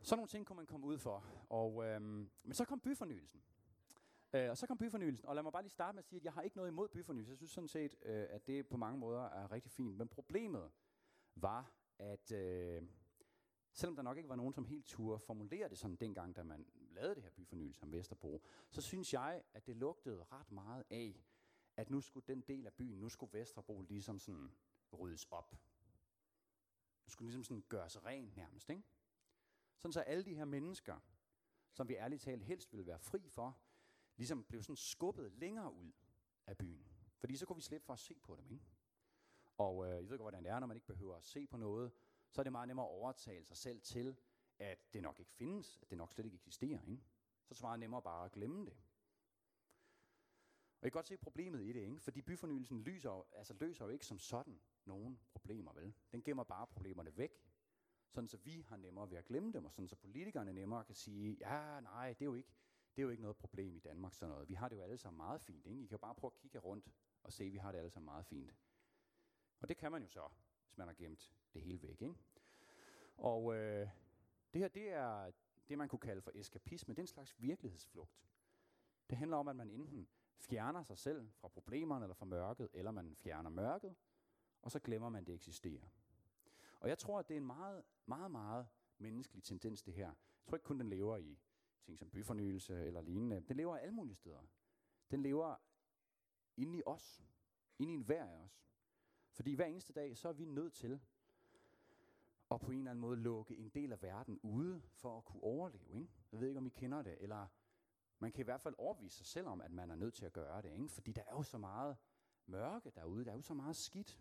Sådan 0.02 0.18
nogle 0.18 0.28
ting 0.28 0.46
kunne 0.46 0.56
man 0.56 0.66
komme 0.66 0.86
ud 0.86 0.98
for. 0.98 1.24
Og, 1.50 1.84
øh, 1.84 2.00
men 2.02 2.52
så 2.52 2.64
kom 2.64 2.80
byfornyelsen. 2.80 3.42
Øh, 4.32 4.50
og 4.50 4.58
så 4.58 4.66
kom 4.66 4.78
byfornyelsen, 4.78 5.26
og 5.26 5.34
lad 5.34 5.42
mig 5.42 5.52
bare 5.52 5.62
lige 5.62 5.70
starte 5.70 5.94
med 5.94 6.02
at 6.02 6.08
sige, 6.08 6.20
at 6.20 6.24
jeg 6.24 6.32
har 6.32 6.42
ikke 6.42 6.56
noget 6.56 6.70
imod 6.70 6.88
byfornyelse. 6.88 7.30
Jeg 7.30 7.36
synes 7.36 7.50
sådan 7.50 7.68
set, 7.68 7.94
øh, 8.02 8.26
at 8.30 8.46
det 8.46 8.66
på 8.66 8.76
mange 8.76 8.98
måder 8.98 9.22
er 9.22 9.52
rigtig 9.52 9.72
fint. 9.72 9.96
Men 9.96 10.08
problemet 10.08 10.70
var, 11.34 11.72
at 11.98 12.32
øh, 12.32 12.82
selvom 13.72 13.96
der 13.96 14.02
nok 14.02 14.16
ikke 14.16 14.28
var 14.28 14.36
nogen, 14.36 14.52
som 14.52 14.64
helt 14.64 14.86
turde 14.86 15.18
formulere 15.18 15.68
det 15.68 15.78
sådan 15.78 15.96
dengang, 15.96 16.36
da 16.36 16.42
man 16.42 16.66
lavede 16.94 17.14
det 17.14 17.22
her 17.22 17.30
byfornyelse 17.30 17.82
om 17.82 17.92
Vesterbro, 17.92 18.42
så 18.70 18.80
synes 18.80 19.12
jeg, 19.12 19.42
at 19.54 19.66
det 19.66 19.76
lugtede 19.76 20.24
ret 20.24 20.52
meget 20.52 20.84
af, 20.90 21.24
at 21.76 21.90
nu 21.90 22.00
skulle 22.00 22.26
den 22.26 22.40
del 22.40 22.66
af 22.66 22.74
byen, 22.74 22.98
nu 23.00 23.08
skulle 23.08 23.38
Vesterbro 23.38 23.82
ligesom 23.82 24.18
sådan 24.18 24.52
ryddes 24.98 25.26
op. 25.30 25.52
Nu 27.04 27.10
skulle 27.10 27.26
ligesom 27.26 27.44
sådan 27.44 27.64
gøres 27.68 28.04
ren 28.04 28.32
nærmest, 28.36 28.70
ikke? 28.70 28.82
Sådan 29.78 29.92
så 29.92 30.00
alle 30.00 30.24
de 30.24 30.34
her 30.34 30.44
mennesker, 30.44 31.00
som 31.72 31.88
vi 31.88 31.94
ærligt 31.94 32.22
talt 32.22 32.44
helst 32.44 32.72
ville 32.72 32.86
være 32.86 32.98
fri 32.98 33.28
for, 33.28 33.58
ligesom 34.16 34.44
blev 34.44 34.62
sådan 34.62 34.76
skubbet 34.76 35.32
længere 35.32 35.72
ud 35.72 35.92
af 36.46 36.58
byen. 36.58 36.88
Fordi 37.16 37.36
så 37.36 37.46
kunne 37.46 37.56
vi 37.56 37.62
slippe 37.62 37.84
for 37.84 37.92
at 37.92 37.98
se 37.98 38.18
på 38.22 38.36
dem, 38.36 38.50
ikke? 38.52 38.64
Og 39.58 39.86
øh, 39.86 39.90
jeg 39.90 40.02
ved 40.02 40.08
godt, 40.08 40.20
hvordan 40.20 40.44
det 40.44 40.52
er, 40.52 40.58
når 40.60 40.66
man 40.66 40.76
ikke 40.76 40.86
behøver 40.86 41.16
at 41.16 41.24
se 41.24 41.46
på 41.46 41.56
noget, 41.56 41.92
så 42.30 42.40
er 42.40 42.42
det 42.42 42.52
meget 42.52 42.68
nemmere 42.68 42.86
at 42.86 42.90
overtale 42.90 43.44
sig 43.44 43.56
selv 43.56 43.80
til, 43.80 44.16
at 44.58 44.92
det 44.92 45.02
nok 45.02 45.20
ikke 45.20 45.32
findes, 45.32 45.78
at 45.82 45.90
det 45.90 45.98
nok 45.98 46.12
slet 46.12 46.24
ikke 46.24 46.34
eksisterer. 46.34 46.80
Ikke? 46.82 47.02
Så 47.42 47.50
er 47.50 47.54
det 47.54 47.62
meget 47.62 47.80
nemmere 47.80 48.02
bare 48.02 48.24
at 48.24 48.32
glemme 48.32 48.66
det. 48.66 48.76
Og 50.80 50.86
jeg 50.86 50.92
kan 50.92 50.98
godt 50.98 51.06
se 51.06 51.16
problemet 51.16 51.60
i 51.60 51.72
det, 51.72 51.80
ikke? 51.80 52.00
fordi 52.00 52.22
byfornyelsen 52.22 52.82
lyser, 52.82 53.26
altså 53.32 53.54
løser 53.60 53.84
jo 53.84 53.90
ikke 53.90 54.06
som 54.06 54.18
sådan 54.18 54.60
nogen 54.84 55.20
problemer, 55.34 55.72
vel? 55.72 55.94
Den 56.12 56.22
gemmer 56.22 56.44
bare 56.44 56.66
problemerne 56.66 57.16
væk, 57.16 57.30
sådan 58.08 58.28
så 58.28 58.36
vi 58.36 58.64
har 58.68 58.76
nemmere 58.76 59.10
ved 59.10 59.18
at 59.18 59.24
glemme 59.24 59.52
dem, 59.52 59.64
og 59.64 59.72
sådan 59.72 59.88
så 59.88 59.96
politikerne 59.96 60.52
nemmere 60.52 60.84
kan 60.84 60.94
sige, 60.94 61.36
ja, 61.40 61.80
nej, 61.80 62.08
det 62.08 62.22
er 62.22 62.26
jo 62.26 62.34
ikke, 62.34 62.54
det 62.96 63.02
er 63.02 63.02
jo 63.02 63.10
ikke 63.10 63.22
noget 63.22 63.36
problem 63.36 63.76
i 63.76 63.80
Danmark, 63.80 64.14
sådan 64.14 64.30
noget. 64.30 64.48
Vi 64.48 64.54
har 64.54 64.68
det 64.68 64.76
jo 64.76 64.82
alle 64.82 64.98
sammen 64.98 65.16
meget 65.16 65.40
fint, 65.40 65.66
ikke? 65.66 65.80
I 65.80 65.86
kan 65.86 65.94
jo 65.94 65.98
bare 65.98 66.14
prøve 66.14 66.30
at 66.34 66.40
kigge 66.40 66.58
rundt 66.58 66.92
og 67.22 67.32
se, 67.32 67.44
at 67.44 67.52
vi 67.52 67.56
har 67.56 67.72
det 67.72 67.78
alle 67.78 67.90
sammen 67.90 68.04
meget 68.04 68.26
fint. 68.26 68.54
Og 69.60 69.68
det 69.68 69.76
kan 69.76 69.92
man 69.92 70.02
jo 70.02 70.08
så, 70.08 70.28
hvis 70.66 70.78
man 70.78 70.86
har 70.86 70.94
gemt 70.94 71.34
det 71.54 71.62
hele 71.62 71.82
væk. 71.82 72.02
Ikke? 72.02 72.14
Og 73.16 73.56
øh, 73.56 73.88
det 74.54 74.60
her, 74.60 74.68
det 74.68 74.88
er 74.92 75.30
det, 75.68 75.78
man 75.78 75.88
kunne 75.88 75.98
kalde 75.98 76.22
for 76.22 76.30
eskapisme. 76.34 76.94
Det 76.94 76.98
er 76.98 77.02
en 77.02 77.06
slags 77.06 77.40
virkelighedsflugt. 77.40 78.24
Det 79.10 79.18
handler 79.18 79.36
om, 79.36 79.48
at 79.48 79.56
man 79.56 79.70
enten 79.70 80.08
fjerner 80.38 80.82
sig 80.82 80.98
selv 80.98 81.30
fra 81.34 81.48
problemerne 81.48 82.04
eller 82.04 82.14
fra 82.14 82.26
mørket, 82.26 82.68
eller 82.72 82.90
man 82.90 83.16
fjerner 83.16 83.50
mørket, 83.50 83.94
og 84.62 84.70
så 84.70 84.78
glemmer 84.78 85.08
man, 85.08 85.20
at 85.20 85.26
det 85.26 85.34
eksisterer. 85.34 85.86
Og 86.80 86.88
jeg 86.88 86.98
tror, 86.98 87.18
at 87.18 87.28
det 87.28 87.34
er 87.34 87.38
en 87.38 87.46
meget, 87.46 87.84
meget, 88.06 88.30
meget 88.30 88.66
menneskelig 88.98 89.44
tendens, 89.44 89.82
det 89.82 89.94
her. 89.94 90.06
Jeg 90.06 90.46
tror 90.46 90.56
ikke 90.56 90.64
kun, 90.64 90.78
den 90.78 90.88
lever 90.88 91.16
i 91.16 91.38
ting 91.82 91.98
som 91.98 92.10
byfornyelse 92.10 92.86
eller 92.86 93.00
lignende. 93.00 93.40
Den 93.40 93.56
lever 93.56 93.76
alle 93.76 93.94
mulige 93.94 94.16
steder. 94.16 94.42
Den 95.10 95.22
lever 95.22 95.56
inde 96.56 96.78
i 96.78 96.82
os. 96.86 97.24
Inde 97.78 97.94
i 97.94 98.02
hver 98.02 98.24
af 98.24 98.38
os. 98.38 98.64
Fordi 99.30 99.54
hver 99.54 99.64
eneste 99.64 99.92
dag, 99.92 100.16
så 100.16 100.28
er 100.28 100.32
vi 100.32 100.44
nødt 100.44 100.74
til 100.74 101.00
og 102.48 102.60
på 102.60 102.70
en 102.70 102.78
eller 102.78 102.90
anden 102.90 103.00
måde 103.00 103.16
lukke 103.16 103.56
en 103.56 103.68
del 103.68 103.92
af 103.92 104.02
verden 104.02 104.40
ude 104.42 104.82
for 104.92 105.18
at 105.18 105.24
kunne 105.24 105.42
overleve. 105.42 105.92
Ikke? 105.92 106.12
Jeg 106.32 106.40
ved 106.40 106.48
ikke, 106.48 106.58
om 106.58 106.66
I 106.66 106.70
kender 106.70 107.02
det, 107.02 107.16
eller 107.20 107.46
man 108.18 108.32
kan 108.32 108.40
i 108.40 108.44
hvert 108.44 108.60
fald 108.60 108.74
overbevise 108.78 109.16
sig 109.16 109.26
selv 109.26 109.46
om, 109.46 109.60
at 109.60 109.70
man 109.70 109.90
er 109.90 109.96
nødt 109.96 110.14
til 110.14 110.26
at 110.26 110.32
gøre 110.32 110.62
det. 110.62 110.72
Ikke? 110.72 110.88
Fordi 110.88 111.12
der 111.12 111.22
er 111.22 111.32
jo 111.32 111.42
så 111.42 111.58
meget 111.58 111.96
mørke 112.46 112.90
derude, 112.90 113.24
der 113.24 113.30
er 113.30 113.36
jo 113.36 113.42
så 113.42 113.54
meget 113.54 113.76
skidt. 113.76 114.20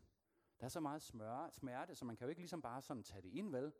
Der 0.59 0.65
er 0.65 0.69
så 0.69 0.79
meget 0.79 1.01
smør, 1.01 1.49
smerte, 1.49 1.95
så 1.95 2.05
man 2.05 2.15
kan 2.15 2.25
jo 2.25 2.29
ikke 2.29 2.41
ligesom 2.41 2.61
bare 2.61 2.81
sådan 2.81 3.03
tage 3.03 3.21
det 3.21 3.29
ind, 3.29 3.51
vel? 3.51 3.73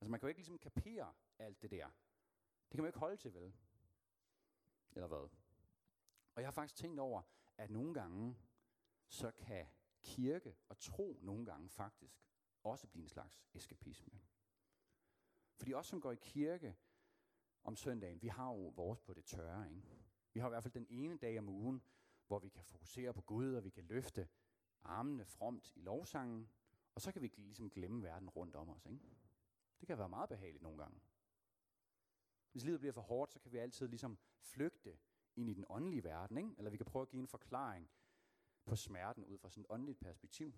Altså 0.00 0.10
man 0.10 0.20
kan 0.20 0.26
jo 0.26 0.28
ikke 0.28 0.38
ligesom 0.40 0.58
kapere 0.58 1.12
alt 1.38 1.62
det 1.62 1.70
der. 1.70 1.86
Det 1.86 2.76
kan 2.76 2.78
man 2.78 2.84
jo 2.84 2.86
ikke 2.86 2.98
holde 2.98 3.16
til, 3.16 3.34
vel? 3.34 3.52
Eller 4.92 5.06
hvad? 5.06 5.28
Og 6.34 6.42
jeg 6.42 6.46
har 6.46 6.52
faktisk 6.52 6.76
tænkt 6.76 7.00
over, 7.00 7.22
at 7.56 7.70
nogle 7.70 7.94
gange, 7.94 8.36
så 9.08 9.30
kan 9.30 9.66
kirke 10.02 10.56
og 10.68 10.78
tro 10.78 11.18
nogle 11.22 11.46
gange 11.46 11.68
faktisk 11.68 12.30
også 12.62 12.86
blive 12.86 13.02
en 13.02 13.08
slags 13.08 13.42
eskapisme. 13.54 14.20
Fordi 15.56 15.74
os, 15.74 15.86
som 15.86 16.00
går 16.00 16.12
i 16.12 16.18
kirke 16.20 16.76
om 17.64 17.76
søndagen, 17.76 18.22
vi 18.22 18.28
har 18.28 18.46
jo 18.46 18.68
vores 18.68 19.00
på 19.00 19.14
det 19.14 19.24
tørre. 19.24 19.68
Ikke? 19.68 19.82
Vi 20.32 20.40
har 20.40 20.48
i 20.48 20.50
hvert 20.50 20.62
fald 20.62 20.74
den 20.74 20.86
ene 20.90 21.18
dag 21.18 21.38
om 21.38 21.48
ugen, 21.48 21.82
hvor 22.26 22.38
vi 22.38 22.48
kan 22.48 22.64
fokusere 22.64 23.14
på 23.14 23.20
Gud, 23.20 23.54
og 23.54 23.64
vi 23.64 23.70
kan 23.70 23.84
løfte 23.84 24.28
armene 24.82 25.24
fromt 25.24 25.72
i 25.76 25.80
lovsangen, 25.80 26.50
og 26.94 27.00
så 27.00 27.12
kan 27.12 27.22
vi 27.22 27.32
ligesom 27.36 27.70
glemme 27.70 28.02
verden 28.02 28.28
rundt 28.28 28.56
om 28.56 28.68
os. 28.68 28.86
Ikke? 28.86 29.00
Det 29.80 29.86
kan 29.86 29.98
være 29.98 30.08
meget 30.08 30.28
behageligt 30.28 30.62
nogle 30.62 30.78
gange. 30.78 31.00
Hvis 32.52 32.64
livet 32.64 32.80
bliver 32.80 32.92
for 32.92 33.00
hårdt, 33.00 33.32
så 33.32 33.38
kan 33.38 33.52
vi 33.52 33.56
altid 33.58 33.88
ligesom 33.88 34.18
flygte 34.40 34.98
ind 35.36 35.50
i 35.50 35.54
den 35.54 35.64
åndelige 35.68 36.04
verden, 36.04 36.36
ikke? 36.36 36.54
eller 36.58 36.70
vi 36.70 36.76
kan 36.76 36.86
prøve 36.86 37.02
at 37.02 37.08
give 37.08 37.20
en 37.20 37.28
forklaring 37.28 37.90
på 38.64 38.76
smerten 38.76 39.24
ud 39.24 39.38
fra 39.38 39.50
sådan 39.50 39.64
et 39.64 39.70
åndeligt 39.70 40.00
perspektiv. 40.00 40.54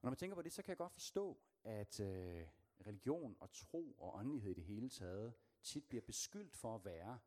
Og 0.00 0.02
når 0.02 0.10
man 0.10 0.16
tænker 0.16 0.34
på 0.34 0.42
det, 0.42 0.52
så 0.52 0.62
kan 0.62 0.68
jeg 0.68 0.76
godt 0.76 0.92
forstå, 0.92 1.38
at 1.64 2.00
øh, 2.00 2.46
religion 2.86 3.36
og 3.40 3.50
tro 3.50 3.92
og 3.98 4.14
åndelighed 4.14 4.50
i 4.50 4.54
det 4.54 4.64
hele 4.64 4.88
taget 4.88 5.34
tit 5.62 5.88
bliver 5.88 6.02
beskyldt 6.02 6.54
for 6.56 6.74
at 6.74 6.84
være 6.84 7.18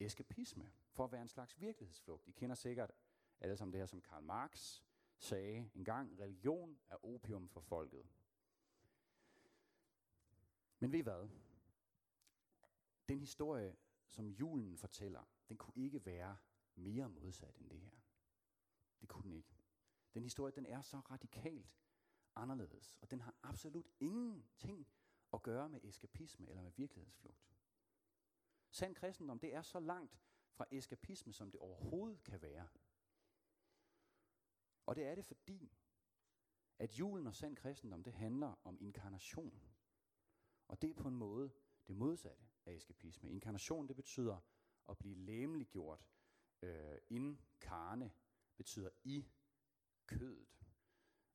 eskapisme, 0.00 0.72
for 0.90 1.04
at 1.04 1.12
være 1.12 1.22
en 1.22 1.28
slags 1.28 1.60
virkelighedsflugt. 1.60 2.28
I 2.28 2.30
kender 2.30 2.56
sikkert 2.56 2.92
alle 3.40 3.56
sammen 3.56 3.72
det 3.72 3.80
her, 3.80 3.86
som 3.86 4.00
Karl 4.00 4.22
Marx 4.22 4.82
sagde 5.18 5.70
engang, 5.74 6.20
religion 6.20 6.78
er 6.88 7.04
opium 7.04 7.48
for 7.48 7.60
folket. 7.60 8.06
Men 10.78 10.92
ved 10.92 10.98
I 10.98 11.02
hvad? 11.02 11.28
Den 13.08 13.20
historie, 13.20 13.76
som 14.08 14.28
julen 14.28 14.78
fortæller, 14.78 15.28
den 15.48 15.56
kunne 15.56 15.84
ikke 15.84 16.06
være 16.06 16.36
mere 16.74 17.08
modsat 17.08 17.56
end 17.56 17.70
det 17.70 17.80
her. 17.80 17.90
Det 19.00 19.08
kunne 19.08 19.22
den 19.22 19.32
ikke. 19.32 19.56
Den 20.14 20.22
historie, 20.22 20.52
den 20.52 20.66
er 20.66 20.82
så 20.82 20.96
radikalt 20.96 21.83
anderledes, 22.36 22.94
og 23.00 23.10
den 23.10 23.20
har 23.20 23.34
absolut 23.42 23.88
ingenting 24.00 24.88
at 25.32 25.42
gøre 25.42 25.68
med 25.68 25.80
eskapisme 25.84 26.48
eller 26.48 26.62
med 26.62 26.72
virkelighedsflugt. 26.76 27.54
Sand 28.70 28.94
kristendom, 28.94 29.38
det 29.38 29.54
er 29.54 29.62
så 29.62 29.80
langt 29.80 30.18
fra 30.52 30.66
eskapisme, 30.70 31.32
som 31.32 31.50
det 31.50 31.60
overhovedet 31.60 32.22
kan 32.22 32.42
være. 32.42 32.68
Og 34.86 34.96
det 34.96 35.04
er 35.04 35.14
det 35.14 35.24
fordi, 35.24 35.72
at 36.78 36.98
julen 36.98 37.26
og 37.26 37.34
sand 37.34 37.56
kristendom, 37.56 38.02
det 38.02 38.12
handler 38.12 38.60
om 38.64 38.78
inkarnation. 38.80 39.60
Og 40.68 40.82
det 40.82 40.90
er 40.90 40.94
på 40.94 41.08
en 41.08 41.16
måde 41.16 41.52
det 41.86 41.96
modsatte 41.96 42.44
af 42.66 42.72
eskapisme. 42.72 43.30
Inkarnation, 43.30 43.88
det 43.88 43.96
betyder 43.96 44.40
at 44.88 44.98
blive 44.98 45.14
læmeliggjort. 45.14 46.08
Øh, 46.62 46.98
inkarne 47.10 48.12
betyder 48.56 48.90
i 49.04 49.26
kødet. 50.06 50.63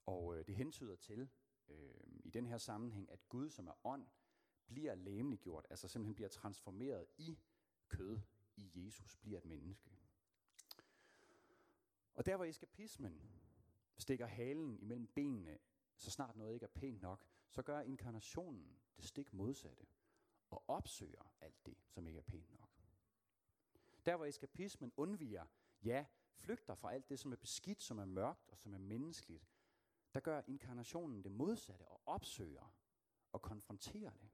Og 0.10 0.38
øh, 0.38 0.46
det 0.48 0.56
hentyder 0.56 0.96
til, 0.96 1.30
øh, 1.68 1.94
i 2.24 2.30
den 2.30 2.46
her 2.46 2.58
sammenhæng, 2.58 3.12
at 3.12 3.30
Gud, 3.30 3.50
som 3.50 3.68
er 3.68 3.86
ånd, 3.86 4.08
bliver 4.68 4.96
læmeliggjort, 4.96 5.68
altså 5.70 5.88
simpelthen 5.88 6.16
bliver 6.16 6.30
transformeret 6.30 7.06
i 7.18 7.40
kød, 7.88 8.20
i 8.56 8.72
Jesus, 8.76 9.16
bliver 9.16 9.38
et 9.38 9.46
menneske. 9.46 9.92
Og 12.14 12.26
der 12.26 12.36
hvor 12.36 12.46
eskapismen 12.46 13.22
stikker 13.98 14.26
halen 14.26 14.80
imellem 14.80 15.08
benene, 15.08 15.58
så 15.96 16.12
snart 16.12 16.36
noget 16.36 16.54
ikke 16.54 16.64
er 16.64 16.80
pænt 16.80 17.02
nok, 17.02 17.26
så 17.50 17.62
gør 17.62 17.80
inkarnationen 17.80 18.80
det 18.98 19.06
stik 19.06 19.34
modsatte 19.34 19.86
og 20.50 20.64
opsøger 20.68 21.34
alt 21.42 21.66
det, 21.66 21.78
som 21.88 22.08
ikke 22.08 22.18
er 22.18 22.24
pænt 22.24 22.60
nok. 22.60 22.70
Der 24.06 24.16
hvor 24.16 24.26
eskapismen 24.26 24.92
undviger, 24.98 25.46
ja, 25.84 26.06
flygter 26.34 26.76
fra 26.76 26.94
alt 26.94 27.10
det, 27.10 27.20
som 27.20 27.32
er 27.32 27.36
beskidt, 27.36 27.82
som 27.82 28.00
er 28.00 28.06
mørkt 28.06 28.50
og 28.50 28.58
som 28.58 28.74
er 28.74 28.78
menneskeligt, 28.78 29.50
der 30.14 30.20
gør 30.20 30.42
inkarnationen 30.48 31.24
det 31.24 31.32
modsatte 31.32 31.88
og 31.88 32.02
opsøger 32.06 32.76
og 33.32 33.42
konfronterer 33.42 34.14
det. 34.14 34.30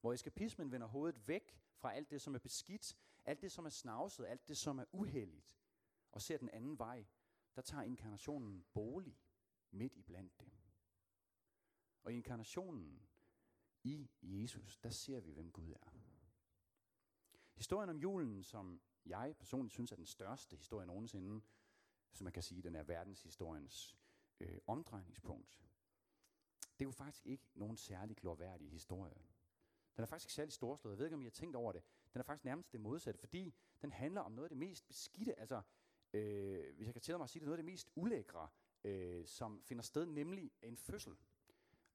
Hvor 0.00 0.12
eskapismen 0.12 0.72
vender 0.72 0.86
hovedet 0.86 1.28
væk 1.28 1.58
fra 1.74 1.92
alt 1.92 2.10
det, 2.10 2.20
som 2.20 2.34
er 2.34 2.38
beskidt, 2.38 2.98
alt 3.24 3.42
det, 3.42 3.52
som 3.52 3.64
er 3.64 3.70
snavset, 3.70 4.26
alt 4.26 4.48
det, 4.48 4.56
som 4.56 4.78
er 4.78 4.84
uheldigt, 4.92 5.54
og 6.12 6.22
ser 6.22 6.38
den 6.38 6.50
anden 6.50 6.78
vej, 6.78 7.06
der 7.56 7.62
tager 7.62 7.82
inkarnationen 7.82 8.64
bolig 8.72 9.18
midt 9.70 9.92
i 9.96 10.02
blandt 10.02 10.40
det. 10.40 10.52
Og 12.02 12.12
i 12.12 12.16
inkarnationen 12.16 13.08
i 13.84 14.10
Jesus, 14.22 14.78
der 14.78 14.90
ser 14.90 15.20
vi, 15.20 15.30
hvem 15.30 15.52
Gud 15.52 15.70
er. 15.70 15.90
Historien 17.54 17.90
om 17.90 17.96
julen, 17.96 18.42
som 18.42 18.80
jeg 19.06 19.36
personligt 19.38 19.72
synes 19.72 19.92
er 19.92 19.96
den 19.96 20.06
største 20.06 20.56
historie 20.56 20.86
nogensinde, 20.86 21.44
som 22.12 22.24
man 22.24 22.32
kan 22.32 22.42
sige, 22.42 22.62
den 22.62 22.76
er 22.76 22.82
verdenshistoriens 22.82 23.96
øh, 24.42 24.58
omdrejningspunkt. 24.66 25.60
Det 26.78 26.84
er 26.84 26.88
jo 26.88 26.90
faktisk 26.90 27.26
ikke 27.26 27.44
nogen 27.54 27.76
særlig 27.76 28.16
glorværdig 28.16 28.70
historie. 28.70 29.22
Den 29.96 30.02
er 30.02 30.06
faktisk 30.06 30.26
ikke 30.26 30.34
særlig 30.34 30.52
storslået. 30.52 30.92
Jeg 30.92 30.98
ved 30.98 31.06
ikke, 31.06 31.14
om 31.14 31.20
I 31.20 31.24
har 31.24 31.30
tænkt 31.30 31.56
over 31.56 31.72
det. 31.72 31.82
Den 32.12 32.20
er 32.20 32.22
faktisk 32.22 32.44
nærmest 32.44 32.72
det 32.72 32.80
modsatte, 32.80 33.20
fordi 33.20 33.54
den 33.82 33.92
handler 33.92 34.20
om 34.20 34.32
noget 34.32 34.44
af 34.44 34.50
det 34.50 34.58
mest 34.58 34.88
beskidte, 34.88 35.40
altså 35.40 35.62
øh, 36.12 36.76
hvis 36.76 36.86
jeg 36.86 36.94
kan 36.94 37.02
tillade 37.02 37.18
mig 37.18 37.24
at 37.24 37.30
sige 37.30 37.40
det, 37.40 37.46
noget 37.46 37.58
af 37.58 37.64
det 37.64 37.72
mest 37.72 37.90
ulækre, 37.94 38.48
øh, 38.84 39.26
som 39.26 39.62
finder 39.62 39.82
sted, 39.82 40.06
nemlig 40.06 40.50
en 40.62 40.76
fødsel. 40.76 41.16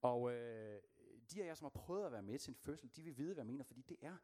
Og 0.02 0.32
øh, 0.32 0.82
de 1.32 1.44
af 1.44 1.48
jer, 1.48 1.54
som 1.54 1.66
har 1.66 1.70
prøvet 1.70 2.06
at 2.06 2.12
være 2.12 2.24
med 2.24 2.40
til 2.40 2.52
en 2.52 2.56
fødsel, 2.56 2.96
de 2.96 3.04
vil 3.04 3.18
vide, 3.18 3.34
hvad 3.34 3.44
jeg 3.44 3.48
mener, 3.52 3.64
fordi 3.64 3.82
det 3.82 3.98
er 4.02 4.18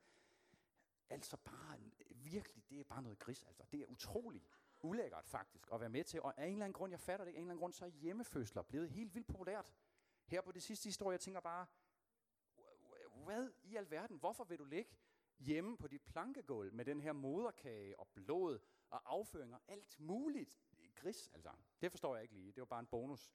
altså 1.10 1.38
bare, 1.38 1.80
virkelig, 2.10 2.70
det 2.70 2.80
er 2.80 2.84
bare 2.84 3.02
noget 3.02 3.20
gris. 3.20 3.44
Altså. 3.44 3.64
Det 3.72 3.82
er 3.82 3.86
utroligt 3.86 4.50
ulækkert 4.84 5.28
faktisk 5.28 5.68
at 5.74 5.80
være 5.80 5.90
med 5.90 6.04
til. 6.04 6.22
Og 6.22 6.40
af 6.40 6.46
en 6.46 6.54
eller 6.54 6.66
anden 6.66 6.74
grund, 6.74 6.92
jeg 6.92 7.00
fatter 7.00 7.26
det 7.26 7.30
ikke, 7.30 7.38
af 7.38 7.42
en 7.42 7.46
eller 7.46 7.52
anden 7.52 7.62
grund, 7.62 7.74
så 7.74 7.86
er 7.86 7.90
hjemmefødsler 7.90 8.62
blevet 8.62 8.90
helt 8.90 9.16
vildt 9.16 9.28
populært. 9.28 9.74
Her 10.26 10.42
på 10.42 10.52
det 10.52 10.64
sidste 10.64 10.88
historie, 10.88 11.14
jeg 11.14 11.20
tænker 11.20 11.40
bare, 11.40 11.66
hvad 13.24 13.52
i 13.64 13.76
alverden, 13.76 14.18
hvorfor 14.18 14.44
vil 14.44 14.60
du 14.60 14.66
ligge 14.66 14.92
hjemme 15.40 15.78
på 15.78 15.88
dit 15.88 16.02
plankegulv 16.02 16.74
med 16.74 16.86
den 16.86 17.02
her 17.02 17.14
moderkage 17.14 18.00
og 18.00 18.08
blod 18.08 18.60
og 18.90 19.14
afføringer, 19.14 19.58
alt 19.68 20.00
muligt 20.00 20.60
gris, 20.96 21.30
altså. 21.34 21.52
Det 21.82 21.92
forstår 21.92 22.16
jeg 22.16 22.24
ikke 22.24 22.34
lige. 22.34 22.52
Det 22.52 22.62
var 22.62 22.66
bare 22.66 22.80
en 22.80 22.88
bonus 22.88 23.34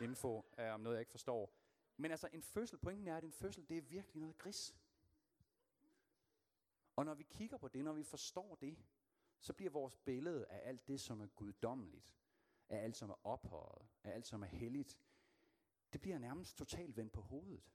info 0.00 0.36
uh, 0.36 0.64
øh, 0.64 0.74
om 0.74 0.80
noget, 0.80 0.96
jeg 0.96 1.00
ikke 1.00 1.10
forstår. 1.10 1.54
Men 1.96 2.10
altså, 2.10 2.28
en 2.32 2.42
fødsel, 2.42 2.78
pointen 2.78 3.08
er, 3.08 3.16
at 3.16 3.24
en 3.24 3.32
fødsel, 3.32 3.68
det 3.68 3.78
er 3.78 3.82
virkelig 3.82 4.20
noget 4.20 4.38
gris. 4.38 4.76
Og 6.96 7.04
når 7.04 7.14
vi 7.14 7.22
kigger 7.22 7.56
på 7.56 7.68
det, 7.68 7.84
når 7.84 7.92
vi 7.92 8.02
forstår 8.02 8.54
det, 8.54 8.78
så 9.46 9.52
bliver 9.52 9.70
vores 9.70 9.96
billede 9.96 10.46
af 10.46 10.68
alt 10.68 10.88
det, 10.88 11.00
som 11.00 11.20
er 11.20 11.26
guddommeligt, 11.26 12.16
af 12.68 12.78
alt, 12.78 12.96
som 12.96 13.10
er 13.10 13.26
ophøjet, 13.26 13.88
af 14.04 14.10
alt, 14.10 14.26
som 14.26 14.42
er 14.42 14.46
helligt, 14.46 14.98
det 15.92 16.00
bliver 16.00 16.18
nærmest 16.18 16.56
totalt 16.56 16.96
vendt 16.96 17.12
på 17.12 17.20
hovedet. 17.20 17.72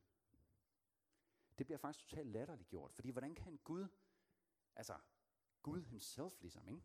Det 1.58 1.66
bliver 1.66 1.78
faktisk 1.78 2.08
totalt 2.08 2.28
latterligt 2.28 2.70
gjort, 2.70 2.94
fordi 2.94 3.10
hvordan 3.10 3.36
kan 3.36 3.54
en 3.54 3.60
Gud, 3.64 3.88
altså 4.76 4.98
Gud 5.62 5.82
himself 5.82 6.42
ligesom, 6.42 6.68
ikke? 6.68 6.84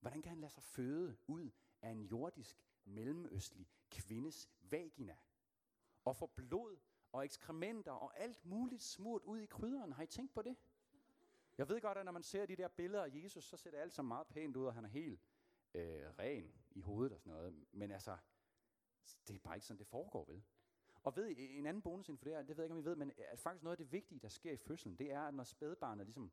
Hvordan 0.00 0.22
kan 0.22 0.30
han 0.30 0.40
lade 0.40 0.52
sig 0.52 0.62
føde 0.62 1.16
ud 1.26 1.50
af 1.82 1.90
en 1.90 2.02
jordisk, 2.02 2.64
mellemøstlig 2.84 3.68
kvindes 3.90 4.50
vagina? 4.60 5.16
Og 6.04 6.16
få 6.16 6.26
blod 6.26 6.78
og 7.12 7.24
ekskrementer 7.24 7.92
og 7.92 8.20
alt 8.20 8.44
muligt 8.44 8.82
smurt 8.82 9.22
ud 9.22 9.38
i 9.38 9.46
krydderen. 9.46 9.92
Har 9.92 10.02
I 10.02 10.06
tænkt 10.06 10.34
på 10.34 10.42
det? 10.42 10.56
Jeg 11.58 11.68
ved 11.68 11.80
godt, 11.80 11.98
at 11.98 12.04
når 12.04 12.12
man 12.12 12.22
ser 12.22 12.46
de 12.46 12.56
der 12.56 12.68
billeder 12.68 13.04
af 13.04 13.10
Jesus, 13.14 13.44
så 13.44 13.56
ser 13.56 13.70
det 13.70 13.78
alt 13.78 13.92
sammen 13.92 14.08
meget 14.08 14.26
pænt 14.26 14.56
ud, 14.56 14.66
og 14.66 14.74
han 14.74 14.84
er 14.84 14.88
helt 14.88 15.20
øh, 15.74 16.18
ren 16.18 16.52
i 16.70 16.80
hovedet 16.80 17.12
og 17.12 17.20
sådan 17.20 17.32
noget. 17.32 17.66
Men 17.72 17.90
altså, 17.90 18.16
det 19.28 19.34
er 19.34 19.38
bare 19.38 19.56
ikke 19.56 19.66
sådan, 19.66 19.78
det 19.78 19.86
foregår, 19.86 20.24
vel? 20.24 20.42
Og 21.02 21.16
ved 21.16 21.34
en 21.38 21.66
anden 21.66 21.82
bonus 21.82 22.08
inden 22.08 22.18
for 22.18 22.24
det 22.24 22.32
her, 22.32 22.42
det 22.42 22.56
ved 22.56 22.64
jeg 22.64 22.66
ikke, 22.66 22.74
om 22.74 22.80
I 22.80 22.84
ved, 22.84 22.96
men 22.96 23.12
at 23.18 23.40
faktisk 23.40 23.62
noget 23.62 23.72
af 23.76 23.78
det 23.78 23.92
vigtige, 23.92 24.20
der 24.20 24.28
sker 24.28 24.52
i 24.52 24.56
fødslen, 24.56 24.96
det 24.96 25.12
er, 25.12 25.20
at 25.20 25.34
når 25.34 25.44
spædbarnet 25.44 26.06
ligesom 26.06 26.32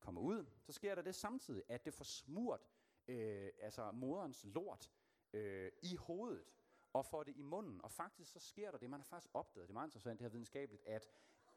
kommer 0.00 0.20
ud, 0.20 0.46
så 0.60 0.72
sker 0.72 0.94
der 0.94 1.02
det 1.02 1.14
samtidig, 1.14 1.62
at 1.68 1.84
det 1.84 1.94
får 1.94 2.04
smurt 2.04 2.68
øh, 3.08 3.50
altså 3.58 3.92
moderens 3.92 4.44
lort 4.44 4.90
øh, 5.32 5.72
i 5.82 5.96
hovedet 5.96 6.44
og 6.92 7.06
får 7.06 7.22
det 7.22 7.36
i 7.36 7.42
munden. 7.42 7.80
Og 7.84 7.90
faktisk 7.90 8.32
så 8.32 8.38
sker 8.38 8.70
der 8.70 8.78
det, 8.78 8.90
man 8.90 9.00
har 9.00 9.04
faktisk 9.04 9.30
opdaget, 9.34 9.68
det 9.68 9.72
er 9.72 9.74
meget 9.74 9.86
interessant, 9.86 10.18
det 10.18 10.24
her 10.24 10.30
videnskabeligt, 10.30 10.86
at 10.86 11.08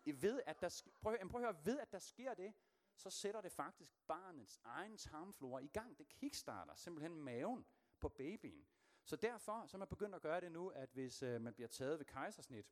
ved 0.05 0.41
at 0.45 0.61
der, 0.61 0.83
prøv, 1.01 1.17
prøv 1.29 1.41
at 1.41 1.47
høre, 1.47 1.65
ved 1.65 1.79
at 1.79 1.91
der 1.91 1.99
sker 1.99 2.33
det, 2.33 2.53
så 2.99 3.09
sætter 3.09 3.41
det 3.41 3.51
faktisk 3.51 3.93
barnets 4.07 4.59
egen 4.63 4.97
tarmflora 4.97 5.59
i 5.59 5.67
gang. 5.67 5.97
Det 5.97 6.09
kickstarter 6.09 6.75
simpelthen 6.75 7.15
maven 7.15 7.65
på 7.99 8.09
babyen. 8.09 8.67
Så 9.03 9.15
derfor 9.15 9.65
så 9.67 9.77
er 9.77 9.79
man 9.79 9.87
begyndt 9.87 10.15
at 10.15 10.21
gøre 10.21 10.41
det 10.41 10.51
nu, 10.51 10.69
at 10.69 10.89
hvis 10.93 11.23
øh, 11.23 11.41
man 11.41 11.53
bliver 11.53 11.67
taget 11.67 11.99
ved 11.99 12.05
kejsersnit, 12.05 12.71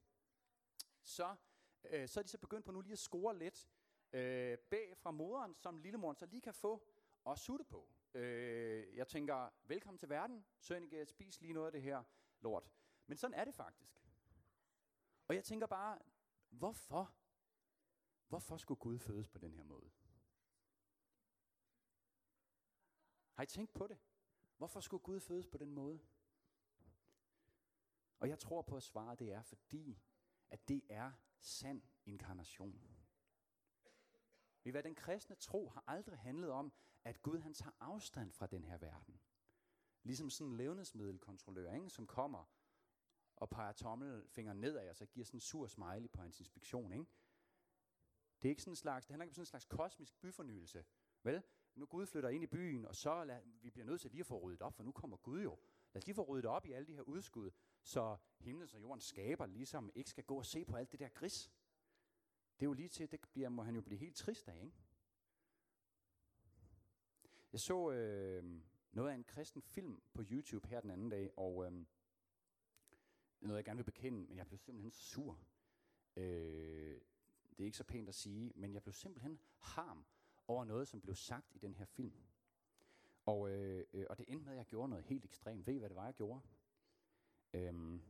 så, 1.01 1.35
øh, 1.83 2.07
så 2.07 2.19
er 2.19 2.23
de 2.23 2.29
så 2.29 2.37
begyndt 2.37 2.65
på 2.65 2.71
nu 2.71 2.81
lige 2.81 2.93
at 2.93 2.99
score 2.99 3.37
lidt 3.37 3.69
øh, 4.13 4.57
bag 4.57 4.97
fra 4.97 5.11
moderen, 5.11 5.55
som 5.55 5.77
lillemoren 5.77 6.15
så 6.15 6.25
lige 6.25 6.41
kan 6.41 6.53
få 6.53 6.87
og 7.23 7.39
sutte 7.39 7.65
på. 7.65 7.89
Øh, 8.13 8.95
jeg 8.95 9.07
tænker, 9.07 9.49
velkommen 9.63 9.99
til 9.99 10.09
verden, 10.09 10.45
Sønneke, 10.59 11.05
spis 11.05 11.41
lige 11.41 11.53
noget 11.53 11.67
af 11.67 11.71
det 11.71 11.81
her 11.81 12.03
lort. 12.39 12.71
Men 13.07 13.17
sådan 13.17 13.33
er 13.33 13.45
det 13.45 13.55
faktisk. 13.55 14.03
Og 15.27 15.35
jeg 15.35 15.43
tænker 15.43 15.67
bare, 15.67 15.99
hvorfor? 16.49 17.13
Hvorfor 18.27 18.57
skulle 18.57 18.79
Gud 18.79 18.99
fødes 18.99 19.27
på 19.27 19.37
den 19.37 19.53
her 19.53 19.63
måde? 19.63 19.91
Har 23.37 23.43
I 23.43 23.47
tænkt 23.47 23.73
på 23.73 23.87
det? 23.87 23.97
Hvorfor 24.57 24.79
skulle 24.79 25.03
Gud 25.03 25.19
fødes 25.19 25.47
på 25.47 25.57
den 25.57 25.71
måde? 25.71 25.99
Og 28.19 28.29
jeg 28.29 28.39
tror 28.39 28.61
på 28.61 28.75
at 28.75 28.83
svaret 28.83 29.19
det 29.19 29.31
er 29.31 29.41
fordi, 29.41 29.99
at 30.49 30.67
det 30.67 30.81
er 30.89 31.11
sand 31.39 31.81
inkarnation. 32.05 32.81
Vi 34.63 34.71
hvad 34.71 34.83
den 34.83 34.95
kristne 34.95 35.35
tro 35.35 35.69
har 35.69 35.83
aldrig 35.87 36.19
handlet 36.19 36.51
om, 36.51 36.73
at 37.03 37.21
Gud 37.21 37.39
han 37.39 37.53
tager 37.53 37.71
afstand 37.79 38.31
fra 38.31 38.47
den 38.47 38.63
her 38.63 38.77
verden. 38.77 39.19
Ligesom 40.03 40.29
sådan 40.29 40.51
en 40.51 40.57
levnedsmiddelkontrollør, 40.57 41.73
ikke? 41.73 41.89
som 41.89 42.07
kommer 42.07 42.45
og 43.35 43.49
peger 43.49 43.71
tommelfingeren 43.71 44.59
nedad, 44.59 44.89
og 44.89 44.95
så 44.95 45.05
giver 45.05 45.25
sådan 45.25 45.37
en 45.37 45.41
sur 45.41 45.67
smiley 45.67 46.09
på 46.09 46.21
hans 46.21 46.39
inspektion. 46.39 46.91
Ikke? 46.91 47.05
Det 48.41 48.47
er 48.47 48.49
ikke 48.49 48.61
sådan 48.61 48.71
en 48.71 48.75
slags, 48.75 49.05
det 49.05 49.13
handler 49.13 49.23
ikke 49.23 49.31
om 49.31 49.33
sådan 49.33 49.41
en 49.41 49.45
slags 49.45 49.65
kosmisk 49.65 50.19
byfornyelse. 50.19 50.85
Vel? 51.23 51.43
Nu 51.77 51.85
Gud 51.85 52.05
flytter 52.05 52.29
ind 52.29 52.43
i 52.43 52.47
byen, 52.47 52.85
og 52.85 52.95
så 52.95 53.23
lad, 53.23 53.41
vi 53.61 53.69
bliver 53.69 53.85
nødt 53.85 54.01
til 54.01 54.11
lige 54.11 54.19
at 54.19 54.25
få 54.25 54.39
ryddet 54.39 54.61
op, 54.61 54.73
for 54.73 54.83
nu 54.83 54.91
kommer 54.91 55.17
Gud 55.17 55.41
jo. 55.41 55.59
Lad 55.93 56.01
os 56.01 56.05
lige 56.07 56.15
få 56.15 56.21
ryddet 56.21 56.45
op 56.45 56.65
i 56.65 56.71
alle 56.71 56.87
de 56.87 56.93
her 56.93 57.01
udskud, 57.01 57.51
så 57.83 58.17
himlen 58.39 58.69
og 58.73 58.81
jorden 58.81 59.01
skaber 59.01 59.45
ligesom 59.45 59.91
ikke 59.95 60.09
skal 60.09 60.23
gå 60.23 60.37
og 60.37 60.45
se 60.45 60.65
på 60.65 60.75
alt 60.75 60.91
det 60.91 60.99
der 60.99 61.09
gris. 61.09 61.51
Det 62.59 62.65
er 62.65 62.69
jo 62.69 62.73
lige 62.73 62.89
til, 62.89 63.11
det 63.11 63.19
bliver, 63.33 63.49
må 63.49 63.63
han 63.63 63.75
jo 63.75 63.81
blive 63.81 63.99
helt 63.99 64.15
trist 64.15 64.47
af, 64.47 64.63
ikke? 64.63 64.77
Jeg 67.51 67.59
så 67.59 67.91
øh, 67.91 68.61
noget 68.91 69.11
af 69.11 69.15
en 69.15 69.23
kristen 69.23 69.61
film 69.61 70.01
på 70.13 70.23
YouTube 70.31 70.67
her 70.67 70.81
den 70.81 70.91
anden 70.91 71.09
dag, 71.09 71.31
og 71.37 71.65
øh, 71.65 71.85
noget 73.39 73.57
jeg 73.57 73.65
gerne 73.65 73.77
vil 73.77 73.83
bekende, 73.83 74.27
men 74.27 74.37
jeg 74.37 74.47
blev 74.47 74.57
simpelthen 74.57 74.91
sur. 74.91 75.39
Øh, 76.15 77.01
det 77.49 77.63
er 77.63 77.65
ikke 77.65 77.77
så 77.77 77.83
pænt 77.83 78.09
at 78.09 78.15
sige, 78.15 78.51
men 78.55 78.73
jeg 78.73 78.83
blev 78.83 78.93
simpelthen 78.93 79.39
harm 79.57 80.05
over 80.47 80.65
noget, 80.65 80.87
som 80.87 81.01
blev 81.01 81.15
sagt 81.15 81.55
i 81.55 81.57
den 81.57 81.75
her 81.75 81.85
film. 81.85 82.23
Og, 83.25 83.49
øh, 83.49 83.85
øh, 83.93 84.05
og 84.09 84.17
det 84.17 84.25
endte 84.27 84.45
med, 84.45 84.53
at 84.53 84.57
jeg 84.57 84.65
gjorde 84.65 84.89
noget 84.89 85.05
helt 85.05 85.25
ekstremt. 85.25 85.67
Ved 85.67 85.73
I, 85.73 85.77
hvad 85.77 85.89
det 85.89 85.95
var, 85.95 86.05
jeg 86.05 86.13
gjorde? 86.13 86.41
Øhm, 87.53 88.01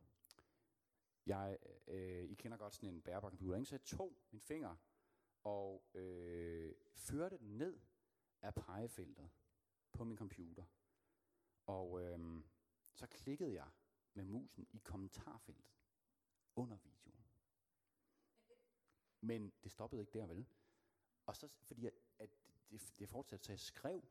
jeg, 1.25 1.57
øh, 1.87 2.23
I 2.23 2.33
kender 2.33 2.57
godt 2.57 2.73
sådan 2.73 2.89
en 2.89 3.01
bærbar 3.01 3.29
computer, 3.29 3.57
ikke? 3.57 3.69
så 3.69 3.75
jeg 3.75 3.83
tog 3.83 4.17
min 4.31 4.41
finger 4.41 4.75
og 5.43 5.83
øh, 5.93 6.75
førte 6.95 7.37
den 7.37 7.57
ned 7.57 7.79
af 8.41 8.55
pegefeltet 8.55 9.29
på 9.93 10.03
min 10.03 10.17
computer. 10.17 10.63
Og 11.65 12.01
øh, 12.01 12.43
så 12.93 13.07
klikkede 13.07 13.53
jeg 13.53 13.69
med 14.13 14.25
musen 14.25 14.67
i 14.71 14.77
kommentarfeltet 14.77 15.65
under 16.55 16.77
videoen. 16.77 17.25
Men 19.21 19.53
det 19.63 19.71
stoppede 19.71 20.01
ikke 20.01 20.19
der, 20.19 20.25
vel? 20.25 20.45
Og 21.27 21.35
så, 21.35 21.47
fordi 21.61 21.85
at, 21.85 21.93
at 22.19 22.29
det, 22.71 22.93
det 22.99 23.09
fortsatte, 23.09 23.45
så 23.45 23.51
jeg 23.51 23.59
skrev 23.59 24.03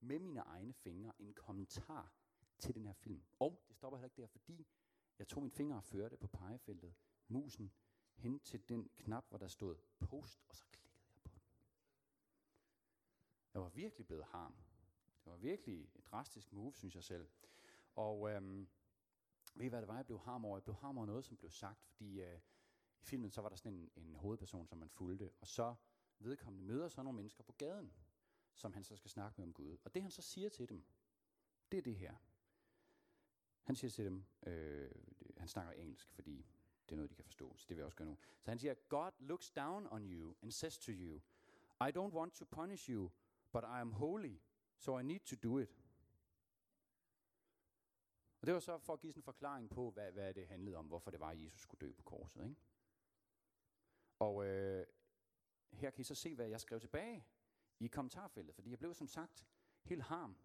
med 0.00 0.18
mine 0.18 0.40
egne 0.40 0.72
fingre 0.72 1.12
en 1.18 1.34
kommentar 1.34 2.12
til 2.58 2.74
den 2.74 2.86
her 2.86 2.92
film. 2.92 3.24
Og 3.38 3.64
det 3.68 3.76
stopper 3.76 3.98
heller 3.98 4.06
ikke 4.06 4.22
der, 4.22 4.26
fordi 4.26 4.66
jeg 5.18 5.28
tog 5.28 5.42
min 5.42 5.50
finger 5.50 5.76
og 5.76 5.84
førte 5.84 6.16
på 6.16 6.26
pegefeltet, 6.26 6.94
musen, 7.28 7.72
hen 8.14 8.40
til 8.40 8.68
den 8.68 8.88
knap, 8.96 9.28
hvor 9.28 9.38
der 9.38 9.48
stod 9.48 9.76
post, 10.00 10.44
og 10.48 10.56
så 10.56 10.64
klikkede 10.66 11.00
jeg 11.14 11.22
på 11.22 11.28
den. 11.28 11.40
Jeg 13.54 13.62
var 13.62 13.68
virkelig 13.68 14.06
blevet 14.06 14.24
harm. 14.24 14.56
Det 15.24 15.32
var 15.32 15.36
virkelig 15.36 15.90
et 15.94 16.06
drastisk 16.06 16.52
move, 16.52 16.74
synes 16.74 16.94
jeg 16.94 17.04
selv. 17.04 17.28
Og 17.94 18.30
øhm, 18.30 18.68
ved 19.54 19.66
I 19.66 19.68
hvad 19.68 19.80
det 19.80 19.88
var, 19.88 19.96
jeg 19.96 20.06
blev 20.06 20.18
harm 20.18 20.44
over? 20.44 20.56
Jeg 20.56 20.64
blev 20.64 20.76
harm 20.76 20.98
over 20.98 21.06
noget, 21.06 21.24
som 21.24 21.36
blev 21.36 21.50
sagt, 21.50 21.84
fordi 21.84 22.20
øh, 22.20 22.40
i 23.00 23.04
filmen 23.04 23.30
så 23.30 23.40
var 23.40 23.48
der 23.48 23.56
sådan 23.56 23.72
en, 23.72 23.90
en 23.96 24.14
hovedperson, 24.14 24.66
som 24.66 24.78
man 24.78 24.88
fulgte, 24.88 25.32
og 25.40 25.46
så 25.46 25.74
vedkommende 26.24 26.66
møder 26.66 26.88
så 26.88 27.02
nogle 27.02 27.16
mennesker 27.16 27.42
på 27.42 27.52
gaden, 27.52 27.92
som 28.54 28.72
han 28.72 28.84
så 28.84 28.96
skal 28.96 29.10
snakke 29.10 29.40
med 29.40 29.46
om 29.46 29.52
Gud. 29.52 29.76
Og 29.84 29.94
det 29.94 30.02
han 30.02 30.10
så 30.10 30.22
siger 30.22 30.48
til 30.48 30.68
dem, 30.68 30.84
det 31.72 31.78
er 31.78 31.82
det 31.82 31.96
her. 31.96 32.14
Han 33.62 33.76
siger 33.76 33.90
til 33.90 34.04
dem, 34.04 34.24
øh, 34.46 34.90
han 35.36 35.48
snakker 35.48 35.72
engelsk, 35.72 36.10
fordi 36.10 36.46
det 36.88 36.92
er 36.92 36.96
noget, 36.96 37.10
de 37.10 37.14
kan 37.14 37.24
forstå, 37.24 37.56
så 37.56 37.66
det 37.68 37.76
vil 37.76 37.80
jeg 37.80 37.86
også 37.86 37.96
gøre 37.96 38.08
nu. 38.08 38.18
Så 38.40 38.50
han 38.50 38.58
siger, 38.58 38.74
God 38.74 39.12
looks 39.18 39.50
down 39.50 39.86
on 39.86 40.12
you 40.12 40.34
and 40.42 40.50
says 40.52 40.78
to 40.78 40.92
you, 40.92 41.20
I 41.80 41.90
don't 41.96 42.14
want 42.14 42.34
to 42.34 42.44
punish 42.44 42.90
you, 42.90 43.10
but 43.52 43.62
I 43.62 43.80
am 43.80 43.92
holy, 43.92 44.36
so 44.76 44.98
I 44.98 45.02
need 45.02 45.20
to 45.20 45.36
do 45.48 45.58
it. 45.58 45.84
Og 48.40 48.46
det 48.46 48.54
var 48.54 48.60
så 48.60 48.78
for 48.78 48.92
at 48.92 49.00
give 49.00 49.12
sådan 49.12 49.20
en 49.20 49.24
forklaring 49.24 49.70
på, 49.70 49.90
hvad, 49.90 50.12
hvad 50.12 50.34
det 50.34 50.46
handlede 50.46 50.76
om, 50.76 50.86
hvorfor 50.86 51.10
det 51.10 51.20
var, 51.20 51.30
at 51.30 51.42
Jesus 51.42 51.60
skulle 51.60 51.86
dø 51.86 51.92
på 51.92 52.02
korset. 52.02 52.44
Ikke? 52.44 52.56
Og 54.18 54.46
øh, 54.46 54.86
her 55.74 55.90
kan 55.90 56.00
I 56.00 56.04
så 56.04 56.14
se, 56.14 56.34
hvad 56.34 56.48
jeg 56.48 56.60
skrev 56.60 56.80
tilbage 56.80 57.24
i 57.78 57.86
kommentarfeltet, 57.86 58.54
fordi 58.54 58.70
jeg 58.70 58.78
blev 58.78 58.94
som 58.94 59.08
sagt 59.08 59.46
helt 59.82 60.02
harm. 60.02 60.36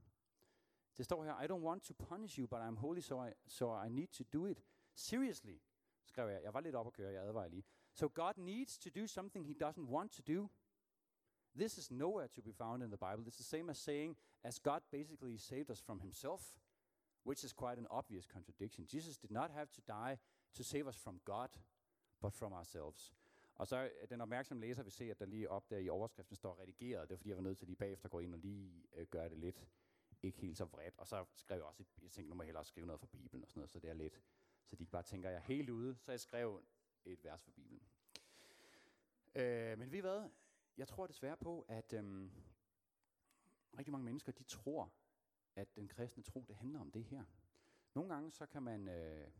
Det 0.97 1.05
står 1.05 1.23
her, 1.23 1.41
I 1.41 1.45
don't 1.45 1.65
want 1.65 1.83
to 1.83 1.93
punish 1.93 2.39
you, 2.39 2.47
but 2.47 2.59
I'm 2.59 2.75
holy, 2.75 2.99
so 2.99 3.25
I, 3.25 3.31
so 3.47 3.83
I 3.83 3.89
need 3.89 4.07
to 4.07 4.23
do 4.23 4.45
it. 4.45 4.63
Seriously, 4.95 5.57
skrev 6.05 6.29
jeg. 6.29 6.43
Jeg 6.43 6.53
var 6.53 6.59
lidt 6.59 6.75
op 6.75 6.87
at 6.87 6.93
køre, 6.93 7.13
jeg 7.13 7.23
advarer 7.23 7.47
lige. 7.47 7.63
So 7.93 8.07
God 8.13 8.33
needs 8.37 8.77
to 8.77 8.89
do 8.89 9.07
something 9.07 9.45
he 9.45 9.55
doesn't 9.67 9.89
want 9.89 10.11
to 10.11 10.33
do. 10.33 10.49
This 11.55 11.77
is 11.77 11.91
nowhere 11.91 12.27
to 12.27 12.41
be 12.41 12.53
found 12.53 12.83
in 12.83 12.91
the 12.91 12.97
Bible. 12.97 13.27
It's 13.27 13.37
the 13.37 13.43
same 13.43 13.69
as 13.69 13.77
saying, 13.77 14.17
as 14.43 14.59
God 14.59 14.81
basically 14.91 15.37
saved 15.37 15.69
us 15.69 15.81
from 15.81 15.99
himself, 15.99 16.41
which 17.23 17.43
is 17.43 17.53
quite 17.53 17.77
an 17.77 17.87
obvious 17.89 18.25
contradiction. 18.25 18.85
Jesus 18.85 19.17
did 19.17 19.31
not 19.31 19.51
have 19.51 19.71
to 19.71 19.81
die 19.81 20.17
to 20.53 20.63
save 20.63 20.87
us 20.87 20.95
from 20.95 21.19
God, 21.25 21.49
but 22.21 22.33
from 22.33 22.53
ourselves. 22.53 23.13
Og 23.59 23.67
så 23.67 23.91
øh, 24.01 24.09
den 24.09 24.21
opmærksomme 24.21 24.61
læser 24.61 24.83
vil 24.83 24.91
se, 24.91 25.11
at 25.11 25.19
der 25.19 25.25
lige 25.25 25.49
op 25.49 25.69
der 25.69 25.77
i 25.77 25.89
overskriften 25.89 26.35
står 26.35 26.59
redigeret. 26.61 27.09
Det 27.09 27.13
er 27.13 27.17
fordi, 27.17 27.29
jeg 27.29 27.37
var 27.37 27.43
nødt 27.43 27.57
til 27.57 27.67
lige 27.67 27.75
bagefter 27.75 28.05
at 28.05 28.11
gå 28.11 28.19
ind 28.19 28.33
og 28.33 28.39
lige 28.39 28.83
øh, 28.93 29.07
gøre 29.07 29.29
det 29.29 29.37
lidt 29.37 29.67
ikke 30.23 30.37
helt 30.37 30.57
så 30.57 30.65
vredt. 30.65 30.97
Og 30.97 31.07
så 31.07 31.25
skrev 31.35 31.57
jeg 31.57 31.65
også, 31.65 31.83
jeg 32.01 32.11
tænkte, 32.11 32.29
nu 32.29 32.35
må 32.35 32.43
jeg 32.43 32.47
hellere 32.47 32.65
skrive 32.65 32.87
noget 32.87 32.99
fra 32.99 33.07
Bibelen 33.07 33.43
og 33.43 33.49
sådan 33.49 33.59
noget, 33.59 33.69
så 33.69 33.79
det 33.79 33.89
er 33.89 33.93
lidt, 33.93 34.21
så 34.65 34.75
de 34.75 34.83
ikke 34.83 34.91
bare 34.91 35.03
tænker, 35.03 35.29
at 35.29 35.33
jeg 35.33 35.39
er 35.39 35.43
helt 35.43 35.69
ude. 35.69 35.95
Så 35.95 36.11
jeg 36.11 36.19
skrev 36.19 36.63
et 37.05 37.23
vers 37.23 37.43
fra 37.43 37.51
Bibelen. 37.51 37.83
Øh, 39.35 39.79
men 39.79 39.91
ved 39.91 39.97
I 39.97 40.01
hvad? 40.01 40.29
Jeg 40.77 40.87
tror 40.87 41.07
desværre 41.07 41.37
på, 41.37 41.65
at 41.67 41.93
øh, 41.93 42.29
rigtig 43.77 43.91
mange 43.91 44.05
mennesker, 44.05 44.31
de 44.31 44.43
tror, 44.43 44.93
at 45.55 45.75
den 45.75 45.87
kristne 45.87 46.23
tro, 46.23 46.45
det 46.47 46.55
handler 46.55 46.79
om 46.79 46.91
det 46.91 47.03
her. 47.03 47.23
Nogle 47.93 48.13
gange 48.13 48.31
så 48.31 48.45
kan 48.45 48.63
man 48.63 48.87
øh, 48.87 49.31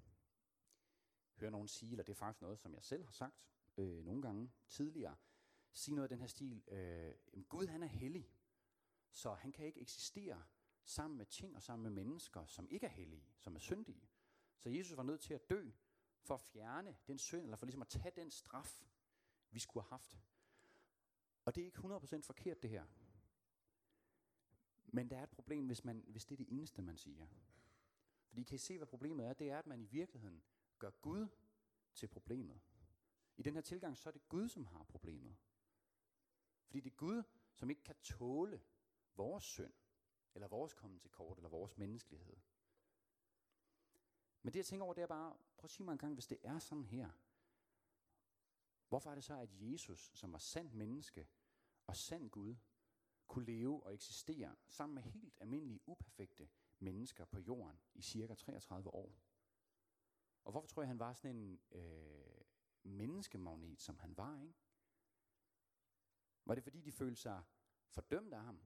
høre 1.36 1.52
nogen 1.52 1.68
sige, 1.68 1.92
eller 1.92 2.04
det 2.04 2.14
er 2.14 2.18
faktisk 2.18 2.42
noget, 2.42 2.60
som 2.60 2.74
jeg 2.74 2.84
selv 2.84 3.04
har 3.04 3.12
sagt 3.12 3.50
øh, 3.80 4.06
nogle 4.06 4.22
gange 4.22 4.52
tidligere, 4.68 5.16
sige 5.74 5.96
noget 5.96 6.06
af 6.06 6.10
den 6.10 6.20
her 6.20 6.28
stil, 6.28 6.64
øh, 6.68 7.44
Gud 7.50 7.68
han 7.68 7.84
er 7.84 7.88
hellig, 7.88 8.30
så 9.12 9.34
han 9.34 9.52
kan 9.52 9.66
ikke 9.66 9.82
eksistere 9.82 10.44
sammen 10.84 11.18
med 11.18 11.26
ting 11.26 11.56
og 11.56 11.64
sammen 11.64 11.84
med 11.84 12.04
mennesker, 12.04 12.46
som 12.46 12.68
ikke 12.70 12.86
er 12.86 12.92
hellige, 12.92 13.28
som 13.38 13.56
er 13.56 13.60
syndige. 13.60 14.10
Så 14.58 14.70
Jesus 14.70 14.98
var 14.98 15.04
nødt 15.04 15.22
til 15.22 15.34
at 15.34 15.50
dø 15.50 15.70
for 16.22 16.34
at 16.34 16.42
fjerne 16.42 16.98
den 17.08 17.20
synd, 17.20 17.44
eller 17.44 17.58
for 17.58 17.66
ligesom 17.66 17.82
at 17.82 17.88
tage 17.88 18.12
den 18.16 18.32
straf, 18.32 18.84
vi 19.50 19.60
skulle 19.60 19.84
have 19.84 19.90
haft. 19.90 20.20
Og 21.46 21.56
det 21.56 21.62
er 21.62 21.66
ikke 21.66 21.78
100% 21.78 22.22
forkert 22.22 22.62
det 22.62 22.70
her. 22.70 22.86
Men 24.86 25.10
der 25.10 25.18
er 25.18 25.24
et 25.24 25.30
problem, 25.30 25.66
hvis, 25.66 25.84
man, 25.84 26.06
hvis 26.08 26.26
det 26.26 26.36
er 26.36 26.38
det 26.38 26.54
eneste, 26.58 26.82
man 26.82 26.98
siger. 26.98 27.28
Fordi 28.28 28.44
kan 28.44 28.56
I 28.56 28.58
se, 28.58 28.78
hvad 28.78 28.88
problemet 28.88 29.26
er? 29.26 29.34
Det 29.34 29.50
er, 29.50 29.60
at 29.60 29.68
man 29.68 29.82
i 29.82 29.86
virkeligheden 29.86 30.44
gør 30.80 30.90
Gud 30.90 31.28
til 31.94 32.08
problemet. 32.08 32.62
I 33.40 33.42
den 33.42 33.54
her 33.54 33.62
tilgang, 33.62 33.98
så 33.98 34.10
er 34.10 34.14
det 34.14 34.30
Gud, 34.30 34.50
som 34.50 34.66
har 34.66 34.84
problemet. 34.84 35.38
Fordi 36.66 36.80
det 36.80 36.92
er 36.92 36.96
Gud, 36.96 37.24
som 37.54 37.70
ikke 37.70 37.84
kan 37.84 37.96
tåle 38.04 38.62
vores 39.16 39.44
synd, 39.44 39.74
eller 40.34 40.48
vores 40.48 40.74
komme 40.74 41.00
til 41.00 41.12
kort, 41.12 41.38
eller 41.38 41.50
vores 41.50 41.78
menneskelighed. 41.78 42.38
Men 44.42 44.54
det 44.54 44.60
jeg 44.60 44.66
tænker 44.66 44.86
over, 44.86 44.94
det 44.94 45.02
er 45.02 45.08
bare, 45.08 45.38
prøv 45.58 45.66
at 45.66 45.70
sige 45.72 45.84
mig 45.84 45.92
en 45.92 45.98
gang, 45.98 46.14
hvis 46.14 46.28
det 46.28 46.38
er 46.44 46.60
sådan 46.60 46.86
her, 46.86 47.12
hvorfor 48.88 49.12
er 49.12 49.16
det 49.16 49.24
så, 49.24 49.40
at 49.40 49.50
Jesus, 49.52 50.12
som 50.14 50.32
var 50.32 50.40
sandt 50.40 50.74
menneske 50.74 51.28
og 51.88 51.96
sand 51.96 52.30
Gud, 52.30 52.56
kunne 53.28 53.46
leve 53.46 53.84
og 53.84 53.94
eksistere 53.94 54.56
sammen 54.68 54.96
med 54.96 55.04
helt 55.04 55.34
almindelige, 55.40 55.80
uperfekte 55.86 56.50
mennesker 56.80 57.26
på 57.26 57.40
jorden 57.40 57.80
i 57.94 58.02
cirka 58.02 58.34
33 58.34 58.94
år? 58.94 59.16
Og 60.44 60.52
hvorfor 60.52 60.68
tror 60.68 60.82
jeg, 60.82 60.88
han 60.88 61.00
var 61.00 61.14
sådan 61.14 61.36
en 61.36 61.60
øh, 61.72 62.40
menneskemagnet, 62.84 63.82
som 63.82 63.98
han 63.98 64.18
var, 64.18 64.42
ikke? 64.42 64.60
Var 66.46 66.56
det 66.56 66.64
fordi, 66.64 66.82
de 66.82 66.92
følte 66.92 67.22
sig 67.22 67.44
fordømt 67.88 68.34
af 68.34 68.44
ham? 68.44 68.62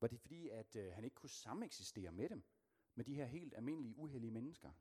Var 0.00 0.08
det 0.08 0.20
fordi, 0.20 0.48
at 0.48 0.76
øh, 0.76 0.92
han 0.92 1.04
ikke 1.04 1.14
kunne 1.14 1.30
sameksistere 1.30 2.12
med 2.12 2.28
dem? 2.28 2.44
Med 2.94 3.04
de 3.04 3.14
her 3.14 3.26
helt 3.26 3.54
almindelige, 3.54 3.96
uheldige 3.96 4.30
mennesker? 4.30 4.72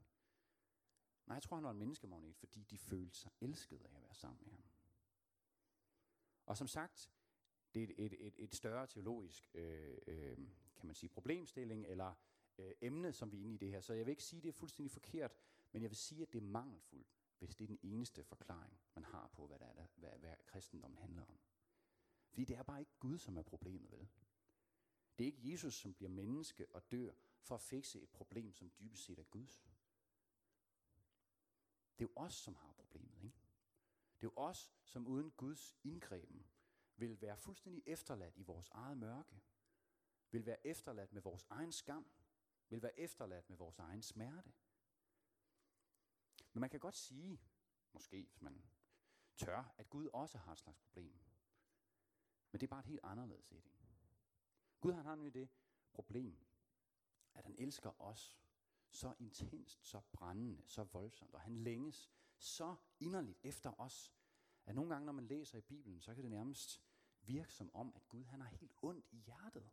Nej, 1.26 1.36
jeg 1.36 1.44
tror, 1.44 1.56
han 1.58 1.64
var 1.64 1.72
en 1.72 1.78
menneskemagnet, 1.78 2.36
fordi 2.36 2.64
de 2.64 2.78
følte 2.78 3.18
sig 3.18 3.32
elskede 3.42 3.88
af 3.88 3.96
at 3.96 4.02
være 4.02 4.16
sammen 4.16 4.44
med 4.46 4.54
ham. 4.54 4.66
Og 6.46 6.58
som 6.58 6.68
sagt, 6.68 7.12
det 7.74 7.84
er 7.84 7.88
et, 7.88 8.06
et, 8.06 8.28
et, 8.28 8.36
et 8.38 8.56
større 8.56 8.88
teologisk, 8.88 9.50
øh, 9.54 9.98
øh, 10.08 10.38
kan 10.76 10.86
man 10.86 10.96
sige, 10.96 11.10
problemstilling 11.10 11.86
eller 11.86 12.14
øh, 12.58 12.72
emne, 12.82 13.14
som 13.14 13.32
vi 13.32 13.38
er 13.38 13.44
inde 13.44 13.56
i 13.56 13.58
det 13.58 13.70
her. 13.70 13.82
Så 13.82 13.94
jeg 13.94 14.06
vil 14.06 14.12
ikke 14.12 14.24
sige, 14.24 14.38
at 14.38 14.44
det 14.44 14.50
er 14.50 14.54
fuldstændig 14.54 14.92
forkert, 14.92 15.36
men 15.72 15.82
jeg 15.82 15.90
vil 15.90 15.98
sige, 15.98 16.22
at 16.22 16.34
det 16.34 16.38
er 16.38 16.46
mangelfuldt, 16.46 17.16
hvis 17.39 17.56
det 17.56 17.63
er 17.63 17.67
den 17.67 17.80
eneste 17.82 18.23
forklaring, 18.23 18.80
man 18.95 19.04
har 19.04 19.28
på, 19.28 19.47
hvad, 19.47 19.60
der 19.60 19.65
er, 19.65 19.73
der, 19.73 19.88
hvad, 19.95 20.19
hvad 20.19 20.36
kristendommen 20.45 20.97
handler 20.97 21.26
om. 21.26 21.39
Fordi 22.30 22.45
det 22.45 22.58
er 22.58 22.63
bare 22.63 22.80
ikke 22.80 22.97
Gud, 23.00 23.17
som 23.17 23.38
er 23.38 23.41
problemet, 23.41 23.91
vel? 23.91 24.10
Det 25.17 25.23
er 25.23 25.32
ikke 25.32 25.52
Jesus, 25.52 25.76
som 25.76 25.93
bliver 25.93 26.10
menneske 26.10 26.76
og 26.76 26.91
dør 26.91 27.12
for 27.41 27.56
at 27.56 27.62
fikse 27.62 28.02
et 28.02 28.10
problem, 28.10 28.54
som 28.54 28.71
dybest 28.80 29.04
set 29.04 29.19
er 29.19 29.23
Guds. 29.23 29.63
Det 32.00 32.06
er 32.06 32.10
jo 32.10 32.13
os, 32.15 32.34
som 32.34 32.56
har 32.56 32.71
problemet, 32.71 33.23
ikke? 33.23 33.38
Det 34.21 34.28
er 34.28 34.32
jo 34.32 34.34
os, 34.36 34.73
som 34.84 35.08
uden 35.08 35.32
Guds 35.32 35.76
indgreben 35.84 36.47
vil 36.95 37.21
være 37.21 37.38
fuldstændig 37.38 37.84
efterladt 37.86 38.38
i 38.38 38.41
vores 38.41 38.69
eget 38.69 38.97
mørke, 38.97 39.41
vil 40.32 40.45
være 40.45 40.67
efterladt 40.67 41.13
med 41.13 41.21
vores 41.21 41.45
egen 41.50 41.71
skam, 41.71 42.06
vil 42.69 42.82
være 42.82 43.00
efterladt 43.00 43.50
med 43.50 43.58
vores 43.58 43.80
egen 43.80 44.02
smerte. 44.02 44.54
Men 46.54 46.62
man 46.62 46.69
kan 46.69 46.80
godt 46.80 46.95
sige, 46.95 47.41
måske 47.93 48.28
hvis 48.30 48.41
man 48.41 48.63
tør, 49.38 49.73
at 49.78 49.89
Gud 49.89 50.10
også 50.13 50.38
har 50.38 50.52
et 50.52 50.58
slags 50.58 50.80
problem. 50.80 51.19
Men 52.52 52.60
det 52.60 52.67
er 52.67 52.69
bare 52.69 52.80
et 52.80 52.86
helt 52.86 53.00
anderledes 53.04 53.45
setting. 53.45 53.76
Gud 54.80 54.91
han 54.91 55.06
har 55.06 55.15
nemlig 55.15 55.34
det 55.34 55.50
problem, 55.93 56.45
at 57.34 57.45
han 57.45 57.56
elsker 57.58 58.02
os 58.02 58.38
så 58.89 59.13
intenst, 59.19 59.86
så 59.86 60.02
brændende, 60.12 60.63
så 60.67 60.84
voldsomt, 60.84 61.34
og 61.34 61.41
han 61.41 61.58
længes 61.58 62.12
så 62.38 62.76
inderligt 63.00 63.39
efter 63.43 63.80
os, 63.82 64.13
at 64.65 64.76
nogle 64.76 64.89
gange, 64.89 65.06
når 65.06 65.13
man 65.13 65.28
læser 65.28 65.58
i 65.58 65.62
Bibelen, 65.62 66.02
så 66.02 66.15
kan 66.15 66.23
det 66.23 66.32
nærmest 66.32 66.82
virke 67.21 67.54
som 67.54 67.76
om, 67.76 67.93
at 67.95 68.10
Gud 68.10 68.23
han 68.23 68.41
har 68.41 68.50
helt 68.50 68.76
ondt 68.82 69.06
i 69.12 69.17
hjertet. 69.17 69.69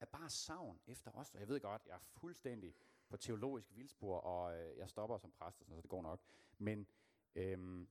Er 0.00 0.06
bare 0.06 0.30
savn 0.30 0.80
efter 0.86 1.10
os. 1.10 1.34
Og 1.34 1.40
jeg 1.40 1.48
ved 1.48 1.60
godt, 1.60 1.86
jeg 1.86 1.94
er 1.94 1.98
fuldstændig 1.98 2.74
på 3.08 3.16
teologisk 3.16 3.74
vildspor, 3.74 4.18
og 4.18 4.58
øh, 4.58 4.78
jeg 4.78 4.90
stopper 4.90 5.18
som 5.18 5.32
præst, 5.32 5.60
og 5.60 5.66
sådan, 5.66 5.76
så 5.76 5.82
det 5.82 5.90
går 5.90 6.02
nok. 6.02 6.20
Men 6.58 6.86
øhm, 7.34 7.88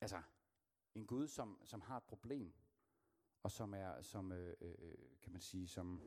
altså, 0.00 0.22
en 0.94 1.06
Gud, 1.06 1.28
som, 1.28 1.60
som 1.64 1.80
har 1.80 1.96
et 1.96 2.04
problem, 2.04 2.54
og 3.42 3.50
som 3.50 3.74
er, 3.74 4.02
som, 4.02 4.32
øh, 4.32 4.56
øh, 4.60 4.74
øh, 4.78 4.98
kan 5.22 5.32
man 5.32 5.40
sige, 5.40 5.68
som 5.68 6.02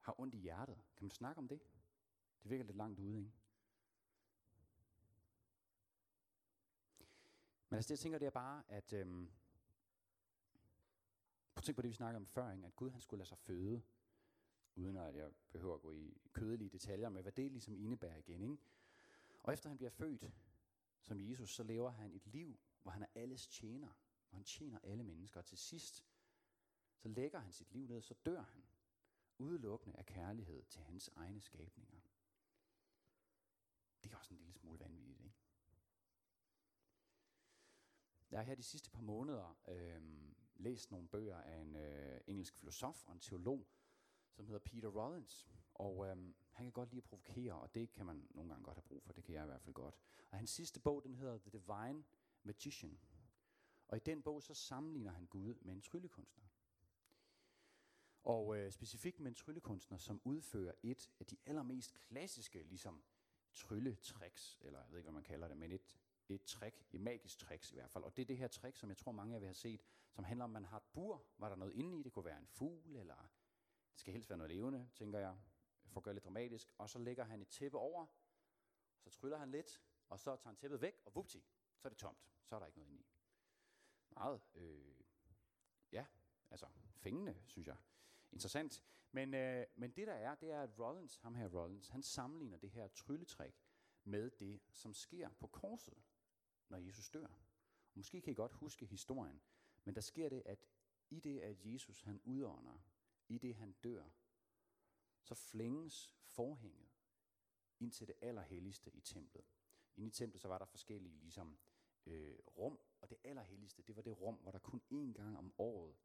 har 0.00 0.20
ondt 0.20 0.34
i 0.34 0.38
hjertet. 0.38 0.76
Kan 0.96 1.04
man 1.04 1.10
snakke 1.10 1.38
om 1.38 1.48
det? 1.48 1.60
Det 2.42 2.50
virker 2.50 2.64
lidt 2.64 2.76
langt 2.76 2.98
ude, 2.98 3.18
ikke? 3.18 3.32
Men 7.68 7.76
altså 7.76 7.88
det, 7.88 7.90
jeg 7.90 7.98
tænker, 7.98 8.18
det 8.18 8.26
er 8.26 8.30
bare, 8.30 8.62
at 8.68 8.92
øhm, 8.92 9.30
prøv 11.54 11.60
at 11.60 11.64
tænke 11.64 11.76
på 11.76 11.82
det, 11.82 11.88
vi 11.88 11.94
snakkede 11.94 12.16
om 12.16 12.26
før, 12.26 12.52
ikke? 12.52 12.66
at 12.66 12.76
Gud 12.76 12.90
han 12.90 13.00
skulle 13.00 13.18
lade 13.18 13.28
sig 13.28 13.38
føde, 13.38 13.82
uden 14.74 14.96
at 14.96 15.16
jeg 15.16 15.32
behøver 15.52 15.74
at 15.74 15.80
gå 15.80 15.92
i 15.92 16.20
kødelige 16.32 16.70
detaljer 16.70 17.08
med, 17.08 17.22
hvad 17.22 17.32
det 17.32 17.52
ligesom 17.52 17.76
indebærer 17.76 18.16
igen. 18.16 18.42
Ikke? 18.42 18.58
Og 19.42 19.52
efter 19.52 19.68
han 19.68 19.76
bliver 19.76 19.90
født 19.90 20.32
som 21.00 21.20
Jesus, 21.20 21.54
så 21.54 21.62
lever 21.62 21.90
han 21.90 22.12
et 22.12 22.26
liv, 22.26 22.58
hvor 22.82 22.90
han 22.90 23.02
er 23.02 23.06
alles 23.14 23.46
tjener, 23.46 23.88
hvor 24.28 24.36
han 24.36 24.44
tjener 24.44 24.78
alle 24.82 25.04
mennesker. 25.04 25.40
Og 25.40 25.46
til 25.46 25.58
sidst, 25.58 26.06
så 26.96 27.08
lægger 27.08 27.38
han 27.38 27.52
sit 27.52 27.72
liv 27.72 27.86
ned, 27.86 28.02
så 28.02 28.14
dør 28.14 28.42
han, 28.42 28.64
udelukkende 29.38 29.96
af 29.96 30.06
kærlighed 30.06 30.62
til 30.64 30.82
hans 30.82 31.10
egne 31.16 31.40
skabninger. 31.40 32.00
Det 34.04 34.12
er 34.12 34.16
også 34.16 34.34
en 34.34 34.38
lille 34.38 34.52
smule 34.52 34.80
vanvittigt, 34.80 35.20
ikke? 35.20 35.36
Jeg 38.30 38.38
har 38.38 38.44
her 38.44 38.54
de 38.54 38.62
sidste 38.62 38.90
par 38.90 39.02
måneder 39.02 39.58
øh, 39.68 40.02
læst 40.54 40.90
nogle 40.90 41.08
bøger 41.08 41.36
af 41.36 41.60
en 41.60 41.76
øh, 41.76 42.20
engelsk 42.26 42.54
filosof 42.54 43.06
og 43.06 43.12
en 43.12 43.20
teolog, 43.20 43.66
som 44.32 44.46
hedder 44.46 44.58
Peter 44.58 44.88
Rollins. 44.88 45.48
Og 45.74 46.06
øhm, 46.06 46.34
han 46.52 46.66
kan 46.66 46.72
godt 46.72 46.90
lide 46.90 46.98
at 46.98 47.04
provokere, 47.04 47.52
og 47.52 47.74
det 47.74 47.92
kan 47.92 48.06
man 48.06 48.28
nogle 48.30 48.50
gange 48.50 48.64
godt 48.64 48.76
have 48.76 48.82
brug 48.82 49.02
for. 49.02 49.12
Det 49.12 49.24
kan 49.24 49.34
jeg 49.34 49.44
i 49.44 49.46
hvert 49.46 49.62
fald 49.62 49.74
godt. 49.74 49.98
Og 50.30 50.38
hans 50.38 50.50
sidste 50.50 50.80
bog, 50.80 51.02
den 51.02 51.14
hedder 51.14 51.38
The 51.38 51.50
Divine 51.50 52.04
Magician. 52.42 53.00
Og 53.88 53.96
i 53.96 54.00
den 54.00 54.22
bog, 54.22 54.42
så 54.42 54.54
sammenligner 54.54 55.12
han 55.12 55.26
Gud 55.26 55.54
med 55.60 55.74
en 55.74 55.82
tryllekunstner. 55.82 56.46
Og 58.24 58.56
øh, 58.56 58.72
specifikt 58.72 59.20
med 59.20 59.28
en 59.30 59.34
tryllekunstner, 59.34 59.98
som 59.98 60.20
udfører 60.24 60.72
et 60.82 61.10
af 61.20 61.26
de 61.26 61.36
allermest 61.46 61.94
klassiske, 61.94 62.62
ligesom 62.62 63.02
trylletricks, 63.52 64.58
eller 64.60 64.78
jeg 64.78 64.90
ved 64.90 64.98
ikke, 64.98 65.06
hvad 65.06 65.14
man 65.14 65.24
kalder 65.24 65.48
det, 65.48 65.56
men 65.56 65.72
et 65.72 65.96
et 66.34 66.44
trick, 66.44 66.86
et 66.92 67.00
magisk 67.00 67.38
trick 67.38 67.72
i 67.72 67.74
hvert 67.74 67.90
fald. 67.90 68.04
Og 68.04 68.16
det 68.16 68.22
er 68.22 68.26
det 68.26 68.38
her 68.38 68.48
trick, 68.48 68.76
som 68.76 68.88
jeg 68.88 68.96
tror 68.96 69.12
mange 69.12 69.32
af 69.32 69.34
jer 69.34 69.40
vil 69.40 69.46
have 69.46 69.54
set, 69.54 69.82
som 70.10 70.24
handler 70.24 70.44
om, 70.44 70.50
at 70.50 70.62
man 70.62 70.64
har 70.64 70.76
et 70.76 70.82
bur, 70.92 71.24
var 71.38 71.48
der 71.48 71.56
noget 71.56 71.72
inde 71.72 71.98
i, 71.98 72.02
det 72.02 72.12
kunne 72.12 72.24
være 72.24 72.38
en 72.38 72.46
fugl, 72.46 72.96
eller 72.96 73.30
det 73.92 74.00
skal 74.00 74.12
helst 74.12 74.30
være 74.30 74.36
noget 74.38 74.50
levende, 74.50 74.88
tænker 74.94 75.18
jeg, 75.18 75.38
for 75.86 76.00
at 76.00 76.04
gøre 76.04 76.14
lidt 76.14 76.24
dramatisk. 76.24 76.72
Og 76.78 76.90
så 76.90 76.98
lægger 76.98 77.24
han 77.24 77.42
et 77.42 77.48
tæppe 77.48 77.78
over, 77.78 78.06
så 78.98 79.10
tryller 79.10 79.38
han 79.38 79.50
lidt, 79.50 79.82
og 80.08 80.20
så 80.20 80.36
tager 80.36 80.48
han 80.48 80.56
tæppet 80.56 80.80
væk, 80.80 80.94
og 81.04 81.14
vupti, 81.14 81.44
så 81.78 81.88
er 81.88 81.90
det 81.90 81.98
tomt. 81.98 82.30
Så 82.44 82.54
er 82.54 82.58
der 82.58 82.66
ikke 82.66 82.78
noget 82.78 82.90
inde 82.90 83.00
i. 83.00 83.06
Meget, 84.10 84.40
øh, 84.54 85.00
ja, 85.92 86.06
altså 86.50 86.66
fængende, 86.92 87.42
synes 87.46 87.66
jeg. 87.66 87.76
Interessant. 88.32 88.84
Men, 89.12 89.34
øh, 89.34 89.66
men 89.76 89.90
det 89.90 90.06
der 90.06 90.12
er, 90.12 90.34
det 90.34 90.50
er, 90.50 90.62
at 90.62 90.78
Rollins, 90.78 91.16
ham 91.16 91.34
her 91.34 91.48
Rollins, 91.48 91.88
han 91.88 92.02
sammenligner 92.02 92.58
det 92.58 92.70
her 92.70 92.88
trylletrik 92.88 93.64
med 94.04 94.30
det, 94.30 94.60
som 94.72 94.94
sker 94.94 95.28
på 95.38 95.46
korset 95.46 96.02
når 96.68 96.78
Jesus 96.78 97.10
dør. 97.10 97.26
Og 97.26 97.92
måske 97.94 98.20
kan 98.20 98.30
I 98.30 98.34
godt 98.34 98.52
huske 98.52 98.86
historien, 98.86 99.42
men 99.84 99.94
der 99.94 100.00
sker 100.00 100.28
det, 100.28 100.42
at 100.46 100.66
i 101.10 101.20
det, 101.20 101.40
at 101.40 101.56
Jesus 101.64 102.02
han 102.02 102.20
udånder, 102.24 102.78
i 103.30 103.38
det 103.38 103.54
han 103.54 103.72
dør, 103.72 104.04
så 105.22 105.34
flænges 105.34 106.14
forhænget 106.22 106.90
ind 107.78 107.92
til 107.92 108.06
det 108.06 108.14
allerhelligste 108.22 108.90
i 108.90 109.00
templet. 109.00 109.44
Inde 109.96 110.08
i 110.08 110.12
templet 110.12 110.42
så 110.42 110.48
var 110.48 110.58
der 110.58 110.64
forskellige 110.64 111.18
ligesom, 111.18 111.58
øh, 112.06 112.38
rum, 112.58 112.80
og 113.00 113.10
det 113.10 113.18
allerhelligste, 113.24 113.82
det 113.82 113.96
var 113.96 114.02
det 114.02 114.20
rum, 114.20 114.34
hvor 114.34 114.50
der 114.50 114.58
kun 114.58 114.82
én 114.92 115.12
gang 115.12 115.38
om 115.38 115.52
året 115.58 115.96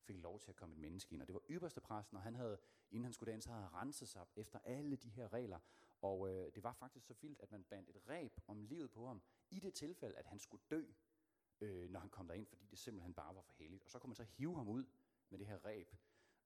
fik 0.00 0.16
lov 0.16 0.40
til 0.40 0.50
at 0.50 0.56
komme 0.56 0.74
et 0.74 0.80
menneske 0.80 1.12
ind. 1.12 1.22
Og 1.22 1.28
det 1.28 1.34
var 1.34 1.42
ypperste 1.50 1.80
præsten, 1.80 2.16
og 2.16 2.22
han 2.22 2.34
havde, 2.34 2.58
inden 2.90 3.04
han 3.04 3.12
skulle 3.12 3.28
derind, 3.28 3.42
så 3.42 3.50
havde 3.50 3.62
han 3.62 3.74
renset 3.74 4.08
sig 4.08 4.26
efter 4.36 4.58
alle 4.58 4.96
de 4.96 5.10
her 5.10 5.32
regler. 5.32 5.58
Og 6.00 6.30
øh, 6.30 6.54
det 6.54 6.62
var 6.62 6.72
faktisk 6.72 7.06
så 7.06 7.14
vildt, 7.20 7.40
at 7.40 7.50
man 7.50 7.64
bandt 7.64 7.90
et 7.90 8.08
reb 8.08 8.40
om 8.46 8.62
livet 8.62 8.90
på 8.90 9.06
ham, 9.06 9.22
i 9.50 9.60
det 9.60 9.74
tilfælde, 9.74 10.16
at 10.16 10.26
han 10.26 10.38
skulle 10.38 10.62
dø, 10.70 10.84
øh, 11.60 11.90
når 11.90 12.00
han 12.00 12.10
kom 12.10 12.28
derind, 12.28 12.46
fordi 12.46 12.66
det 12.66 12.78
simpelthen 12.78 13.14
bare 13.14 13.34
var 13.34 13.42
for 13.42 13.52
helligt. 13.52 13.84
Og 13.84 13.90
så 13.90 13.98
kunne 13.98 14.08
man 14.08 14.16
så 14.16 14.24
hive 14.24 14.56
ham 14.56 14.68
ud 14.68 14.84
med 15.30 15.38
det 15.38 15.46
her 15.46 15.64
reb, 15.64 15.94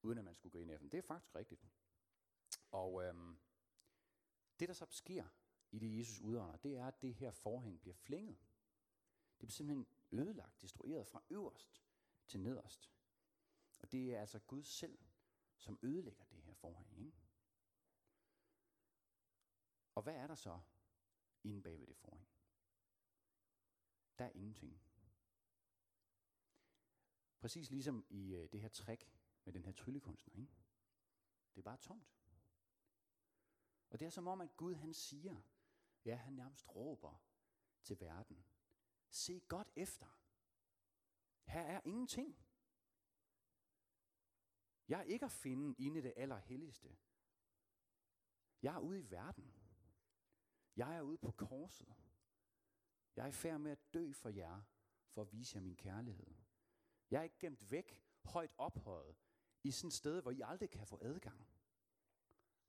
uden 0.02 0.18
at 0.18 0.24
man 0.24 0.34
skulle 0.34 0.52
gå 0.52 0.58
ind 0.58 0.70
efter 0.70 0.84
ham. 0.84 0.90
Det 0.90 0.98
er 0.98 1.02
faktisk 1.02 1.34
rigtigt. 1.34 1.66
Og 2.70 3.04
øhm, 3.04 3.38
det, 4.58 4.68
der 4.68 4.74
så 4.74 4.86
sker 4.90 5.24
i 5.70 5.78
det, 5.78 5.98
Jesus 5.98 6.20
udånder, 6.20 6.56
det 6.56 6.76
er, 6.76 6.86
at 6.86 7.02
det 7.02 7.14
her 7.14 7.30
forhæng 7.30 7.80
bliver 7.80 7.94
flænget. 7.94 8.38
Det 9.40 9.46
bliver 9.46 9.50
simpelthen 9.50 9.86
ødelagt, 10.12 10.62
destrueret 10.62 11.06
fra 11.06 11.22
øverst 11.30 11.82
til 12.26 12.40
nederst. 12.40 12.92
Og 13.78 13.92
det 13.92 14.14
er 14.14 14.20
altså 14.20 14.38
Gud 14.38 14.62
selv, 14.62 14.98
som 15.56 15.78
ødelægger 15.82 16.24
det 16.24 16.42
her 16.42 16.54
forhæng. 16.54 16.98
Ikke? 16.98 17.12
Og 19.94 20.02
hvad 20.02 20.14
er 20.14 20.26
der 20.26 20.34
så 20.34 20.60
inde 21.44 21.62
bag 21.62 21.80
ved 21.80 21.86
det 21.86 21.96
forhæng? 21.96 22.28
Der 24.18 24.24
er 24.24 24.30
ingenting. 24.34 24.82
Præcis 27.38 27.70
ligesom 27.70 28.06
i 28.10 28.34
øh, 28.34 28.52
det 28.52 28.60
her 28.60 28.68
trick 28.68 29.08
med 29.44 29.52
den 29.52 29.64
her 29.64 29.72
tryllekunstner. 29.72 30.34
Ikke? 30.40 30.52
Det 31.54 31.58
er 31.58 31.62
bare 31.62 31.76
tomt. 31.76 32.18
Og 33.90 34.00
det 34.00 34.06
er 34.06 34.10
som 34.10 34.26
om, 34.26 34.40
at 34.40 34.56
Gud 34.56 34.74
han 34.74 34.94
siger, 34.94 35.40
ja, 36.04 36.14
han 36.14 36.32
nærmest 36.32 36.68
råber 36.76 37.22
til 37.82 38.00
verden. 38.00 38.44
Se 39.10 39.40
godt 39.40 39.70
efter. 39.76 40.06
Her 41.44 41.60
er 41.60 41.80
ingenting. 41.84 42.38
Jeg 44.88 44.98
er 44.98 45.04
ikke 45.04 45.24
at 45.24 45.32
finde 45.32 45.74
inde 45.78 45.98
i 45.98 46.02
det 46.02 46.12
allerhelligste. 46.16 46.96
Jeg 48.62 48.74
er 48.74 48.78
ude 48.78 48.98
i 48.98 49.10
verden. 49.10 49.54
Jeg 50.76 50.96
er 50.96 51.02
ude 51.02 51.18
på 51.18 51.30
korset. 51.30 51.94
Jeg 53.16 53.22
er 53.22 53.28
i 53.28 53.32
færd 53.32 53.60
med 53.60 53.70
at 53.70 53.94
dø 53.94 54.12
for 54.12 54.28
jer, 54.28 54.62
for 55.08 55.22
at 55.22 55.32
vise 55.32 55.56
jer 55.56 55.62
min 55.62 55.76
kærlighed. 55.76 56.34
Jeg 57.10 57.18
er 57.18 57.22
ikke 57.22 57.38
gemt 57.38 57.70
væk, 57.70 58.04
højt 58.24 58.50
ophøjet, 58.58 59.16
i 59.62 59.70
sådan 59.70 59.88
et 59.88 59.94
sted, 59.94 60.22
hvor 60.22 60.30
I 60.30 60.40
aldrig 60.44 60.70
kan 60.70 60.86
få 60.86 60.98
adgang. 61.02 61.46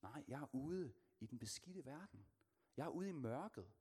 Nej, 0.01 0.23
jeg 0.27 0.41
er 0.41 0.56
ude 0.56 0.93
i 1.19 1.25
den 1.25 1.39
beskidte 1.39 1.86
verden. 1.86 2.27
Jeg 2.77 2.84
er 2.84 2.89
ude 2.89 3.10
i 3.10 3.12
mørket. 3.12 3.71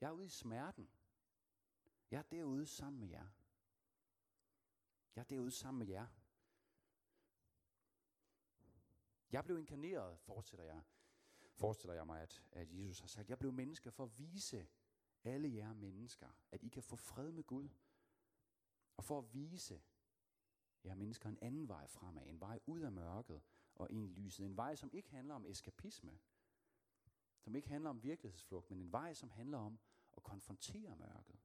Jeg 0.00 0.08
er 0.08 0.12
ude 0.12 0.26
i 0.26 0.28
smerten. 0.28 0.90
Jeg 2.10 2.18
er 2.18 2.22
derude 2.22 2.66
sammen 2.66 3.00
med 3.00 3.08
jer. 3.08 3.26
Jeg 5.14 5.20
er 5.20 5.26
derude 5.26 5.50
sammen 5.50 5.78
med 5.78 5.86
jer. 5.86 6.06
Jeg 9.30 9.44
blev 9.44 9.58
inkarneret, 9.58 10.18
fortsætter 10.18 10.64
jeg, 10.64 10.82
forestiller 11.54 11.94
jeg 11.94 12.06
mig, 12.06 12.20
at, 12.20 12.42
at 12.52 12.68
Jesus 12.72 13.00
har 13.00 13.08
sagt. 13.08 13.30
Jeg 13.30 13.38
blev 13.38 13.52
menneske 13.52 13.90
for 13.90 14.04
at 14.04 14.18
vise 14.18 14.68
alle 15.24 15.54
jer 15.54 15.72
mennesker, 15.72 16.28
at 16.50 16.62
I 16.62 16.68
kan 16.68 16.82
få 16.82 16.96
fred 16.96 17.32
med 17.32 17.44
Gud. 17.44 17.68
Og 18.96 19.04
for 19.04 19.18
at 19.18 19.34
vise 19.34 19.82
jer 20.84 20.94
mennesker 20.94 21.28
en 21.28 21.38
anden 21.42 21.68
vej 21.68 21.86
fremad, 21.86 22.26
en 22.26 22.40
vej 22.40 22.60
ud 22.66 22.80
af 22.80 22.92
mørket 22.92 23.42
og 23.74 23.90
ind 23.90 24.04
i 24.04 24.08
lyset. 24.08 24.46
En 24.46 24.56
vej, 24.56 24.74
som 24.74 24.90
ikke 24.92 25.10
handler 25.10 25.34
om 25.34 25.46
eskapisme, 25.46 26.18
som 27.40 27.56
ikke 27.56 27.68
handler 27.68 27.90
om 27.90 28.02
virkelighedsflugt, 28.02 28.70
men 28.70 28.78
en 28.78 28.92
vej, 28.92 29.14
som 29.14 29.30
handler 29.30 29.58
om 29.58 29.78
at 30.16 30.22
konfrontere 30.22 30.96
mørket. 30.96 31.40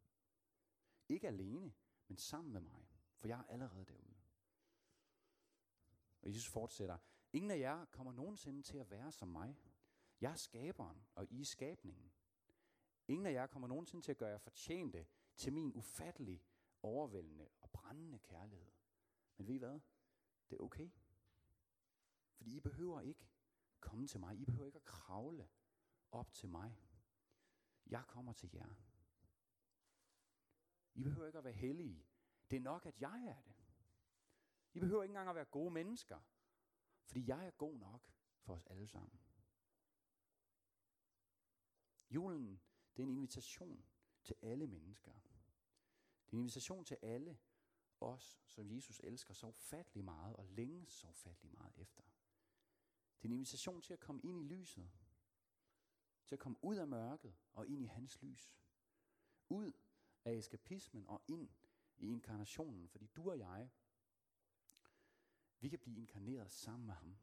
Ikke 1.09 1.27
alene, 1.27 1.73
men 2.07 2.17
sammen 2.17 2.53
med 2.53 2.61
mig, 2.61 2.87
for 3.17 3.27
jeg 3.27 3.39
er 3.39 3.43
allerede 3.43 3.85
derude. 3.85 4.15
Og 6.21 6.29
Jesus 6.29 6.47
fortsætter, 6.47 6.97
ingen 7.33 7.51
af 7.51 7.59
jer 7.59 7.85
kommer 7.85 8.13
nogensinde 8.13 8.61
til 8.61 8.77
at 8.77 8.91
være 8.91 9.11
som 9.11 9.27
mig. 9.27 9.57
Jeg 10.21 10.31
er 10.31 10.35
skaberen, 10.35 11.05
og 11.15 11.27
I 11.29 11.41
er 11.41 11.45
skabningen. 11.45 12.11
Ingen 13.07 13.25
af 13.25 13.31
jer 13.33 13.47
kommer 13.47 13.67
nogensinde 13.67 14.05
til 14.05 14.11
at 14.11 14.17
gøre 14.17 14.29
jer 14.29 14.37
fortjente 14.37 15.05
til 15.35 15.53
min 15.53 15.71
ufattelig, 15.75 16.43
overvældende 16.81 17.49
og 17.61 17.69
brændende 17.69 18.19
kærlighed. 18.19 18.71
Men 19.37 19.47
ved 19.47 19.55
I 19.55 19.57
hvad? 19.57 19.79
Det 20.49 20.55
er 20.59 20.63
okay. 20.63 20.89
Fordi 22.35 22.55
I 22.55 22.59
behøver 22.59 23.01
ikke 23.01 23.27
komme 23.79 24.07
til 24.07 24.19
mig. 24.19 24.37
I 24.37 24.45
behøver 24.45 24.65
ikke 24.65 24.75
at 24.75 24.85
kravle 24.85 25.49
op 26.11 26.33
til 26.33 26.49
mig. 26.49 26.77
Jeg 27.85 28.03
kommer 28.07 28.33
til 28.33 28.49
jer. 28.53 28.75
I 30.93 31.03
behøver 31.03 31.27
ikke 31.27 31.37
at 31.37 31.43
være 31.43 31.53
hellige. 31.53 32.05
Det 32.49 32.55
er 32.55 32.61
nok, 32.61 32.85
at 32.85 33.01
jeg 33.01 33.25
er 33.25 33.41
det. 33.41 33.55
I 34.73 34.79
behøver 34.79 35.03
ikke 35.03 35.11
engang 35.11 35.29
at 35.29 35.35
være 35.35 35.45
gode 35.45 35.71
mennesker. 35.71 36.19
Fordi 37.05 37.27
jeg 37.27 37.47
er 37.47 37.51
god 37.51 37.77
nok 37.77 38.11
for 38.41 38.53
os 38.53 38.65
alle 38.65 38.87
sammen. 38.87 39.19
Julen 42.09 42.61
det 42.95 43.03
er 43.03 43.07
en 43.07 43.17
invitation 43.17 43.85
til 44.23 44.35
alle 44.41 44.67
mennesker. 44.67 45.11
Det 46.25 46.27
er 46.27 46.33
en 46.33 46.39
invitation 46.39 46.85
til 46.85 46.97
alle 47.01 47.39
os, 48.03 48.41
som 48.45 48.71
Jesus 48.71 49.01
elsker 49.03 49.33
så 49.33 49.47
ufattelig 49.47 50.03
meget 50.03 50.35
og 50.35 50.45
længes 50.45 50.93
så 50.93 51.07
ufattelig 51.07 51.51
meget 51.51 51.73
efter. 51.77 52.03
Det 53.17 53.29
er 53.29 53.29
en 53.29 53.31
invitation 53.31 53.81
til 53.81 53.93
at 53.93 53.99
komme 53.99 54.21
ind 54.21 54.41
i 54.41 54.43
lyset. 54.43 54.91
Til 56.25 56.35
at 56.35 56.39
komme 56.39 56.57
ud 56.61 56.75
af 56.75 56.87
mørket 56.87 57.35
og 57.53 57.67
ind 57.67 57.83
i 57.83 57.87
hans 57.87 58.21
lys. 58.21 58.55
Ud 59.49 59.71
af 60.25 60.33
eskapismen 60.33 61.07
og 61.07 61.21
ind 61.27 61.49
i 61.97 62.07
inkarnationen. 62.07 62.87
Fordi 62.89 63.07
du 63.07 63.29
og 63.29 63.39
jeg, 63.39 63.69
Vi 65.63 65.69
kan 65.69 65.79
blive 65.79 65.97
inkarneret 65.97 66.51
sammen 66.51 66.85
med 66.85 66.93
ham. 66.93 67.17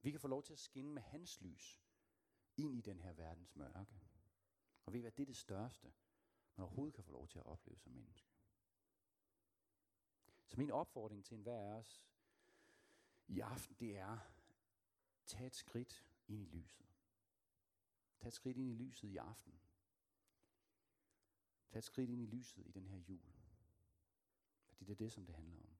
Vi 0.00 0.10
kan 0.10 0.20
få 0.20 0.28
lov 0.28 0.42
til 0.42 0.52
at 0.52 0.58
skinne 0.58 0.92
med 0.92 1.02
hans 1.02 1.40
lys 1.40 1.82
ind 2.56 2.74
i 2.74 2.80
den 2.80 3.00
her 3.00 3.12
verdens 3.12 3.56
mørke. 3.56 4.00
Og 4.84 4.92
ved 4.92 5.00
I 5.00 5.00
hvad, 5.00 5.12
det 5.12 5.22
er 5.22 5.26
det 5.26 5.36
største, 5.36 5.92
man 6.56 6.64
overhovedet 6.64 6.94
kan 6.94 7.04
få 7.04 7.12
lov 7.12 7.28
til 7.28 7.38
at 7.38 7.46
opleve 7.46 7.78
som 7.78 7.92
menneske. 7.92 8.35
Så 10.46 10.56
min 10.58 10.70
opfordring 10.70 11.24
til 11.24 11.34
enhver 11.34 11.60
af 11.60 11.78
os 11.78 12.02
i 13.26 13.40
aften, 13.40 13.76
det 13.80 13.96
er, 13.96 14.18
tag 15.26 15.46
et 15.46 15.54
skridt 15.54 16.06
ind 16.28 16.42
i 16.42 16.44
lyset. 16.44 16.86
Tag 18.16 18.28
et 18.28 18.34
skridt 18.34 18.56
ind 18.56 18.70
i 18.70 18.74
lyset 18.74 19.08
i 19.08 19.16
aften. 19.16 19.60
Tag 21.68 21.78
et 21.78 21.84
skridt 21.84 22.10
ind 22.10 22.22
i 22.22 22.26
lyset 22.26 22.66
i 22.66 22.70
den 22.70 22.86
her 22.86 22.98
jul. 22.98 23.32
Fordi 24.66 24.84
det 24.84 24.92
er 24.92 24.96
det, 24.96 25.12
som 25.12 25.26
det 25.26 25.34
handler 25.34 25.56
om. 25.56 25.75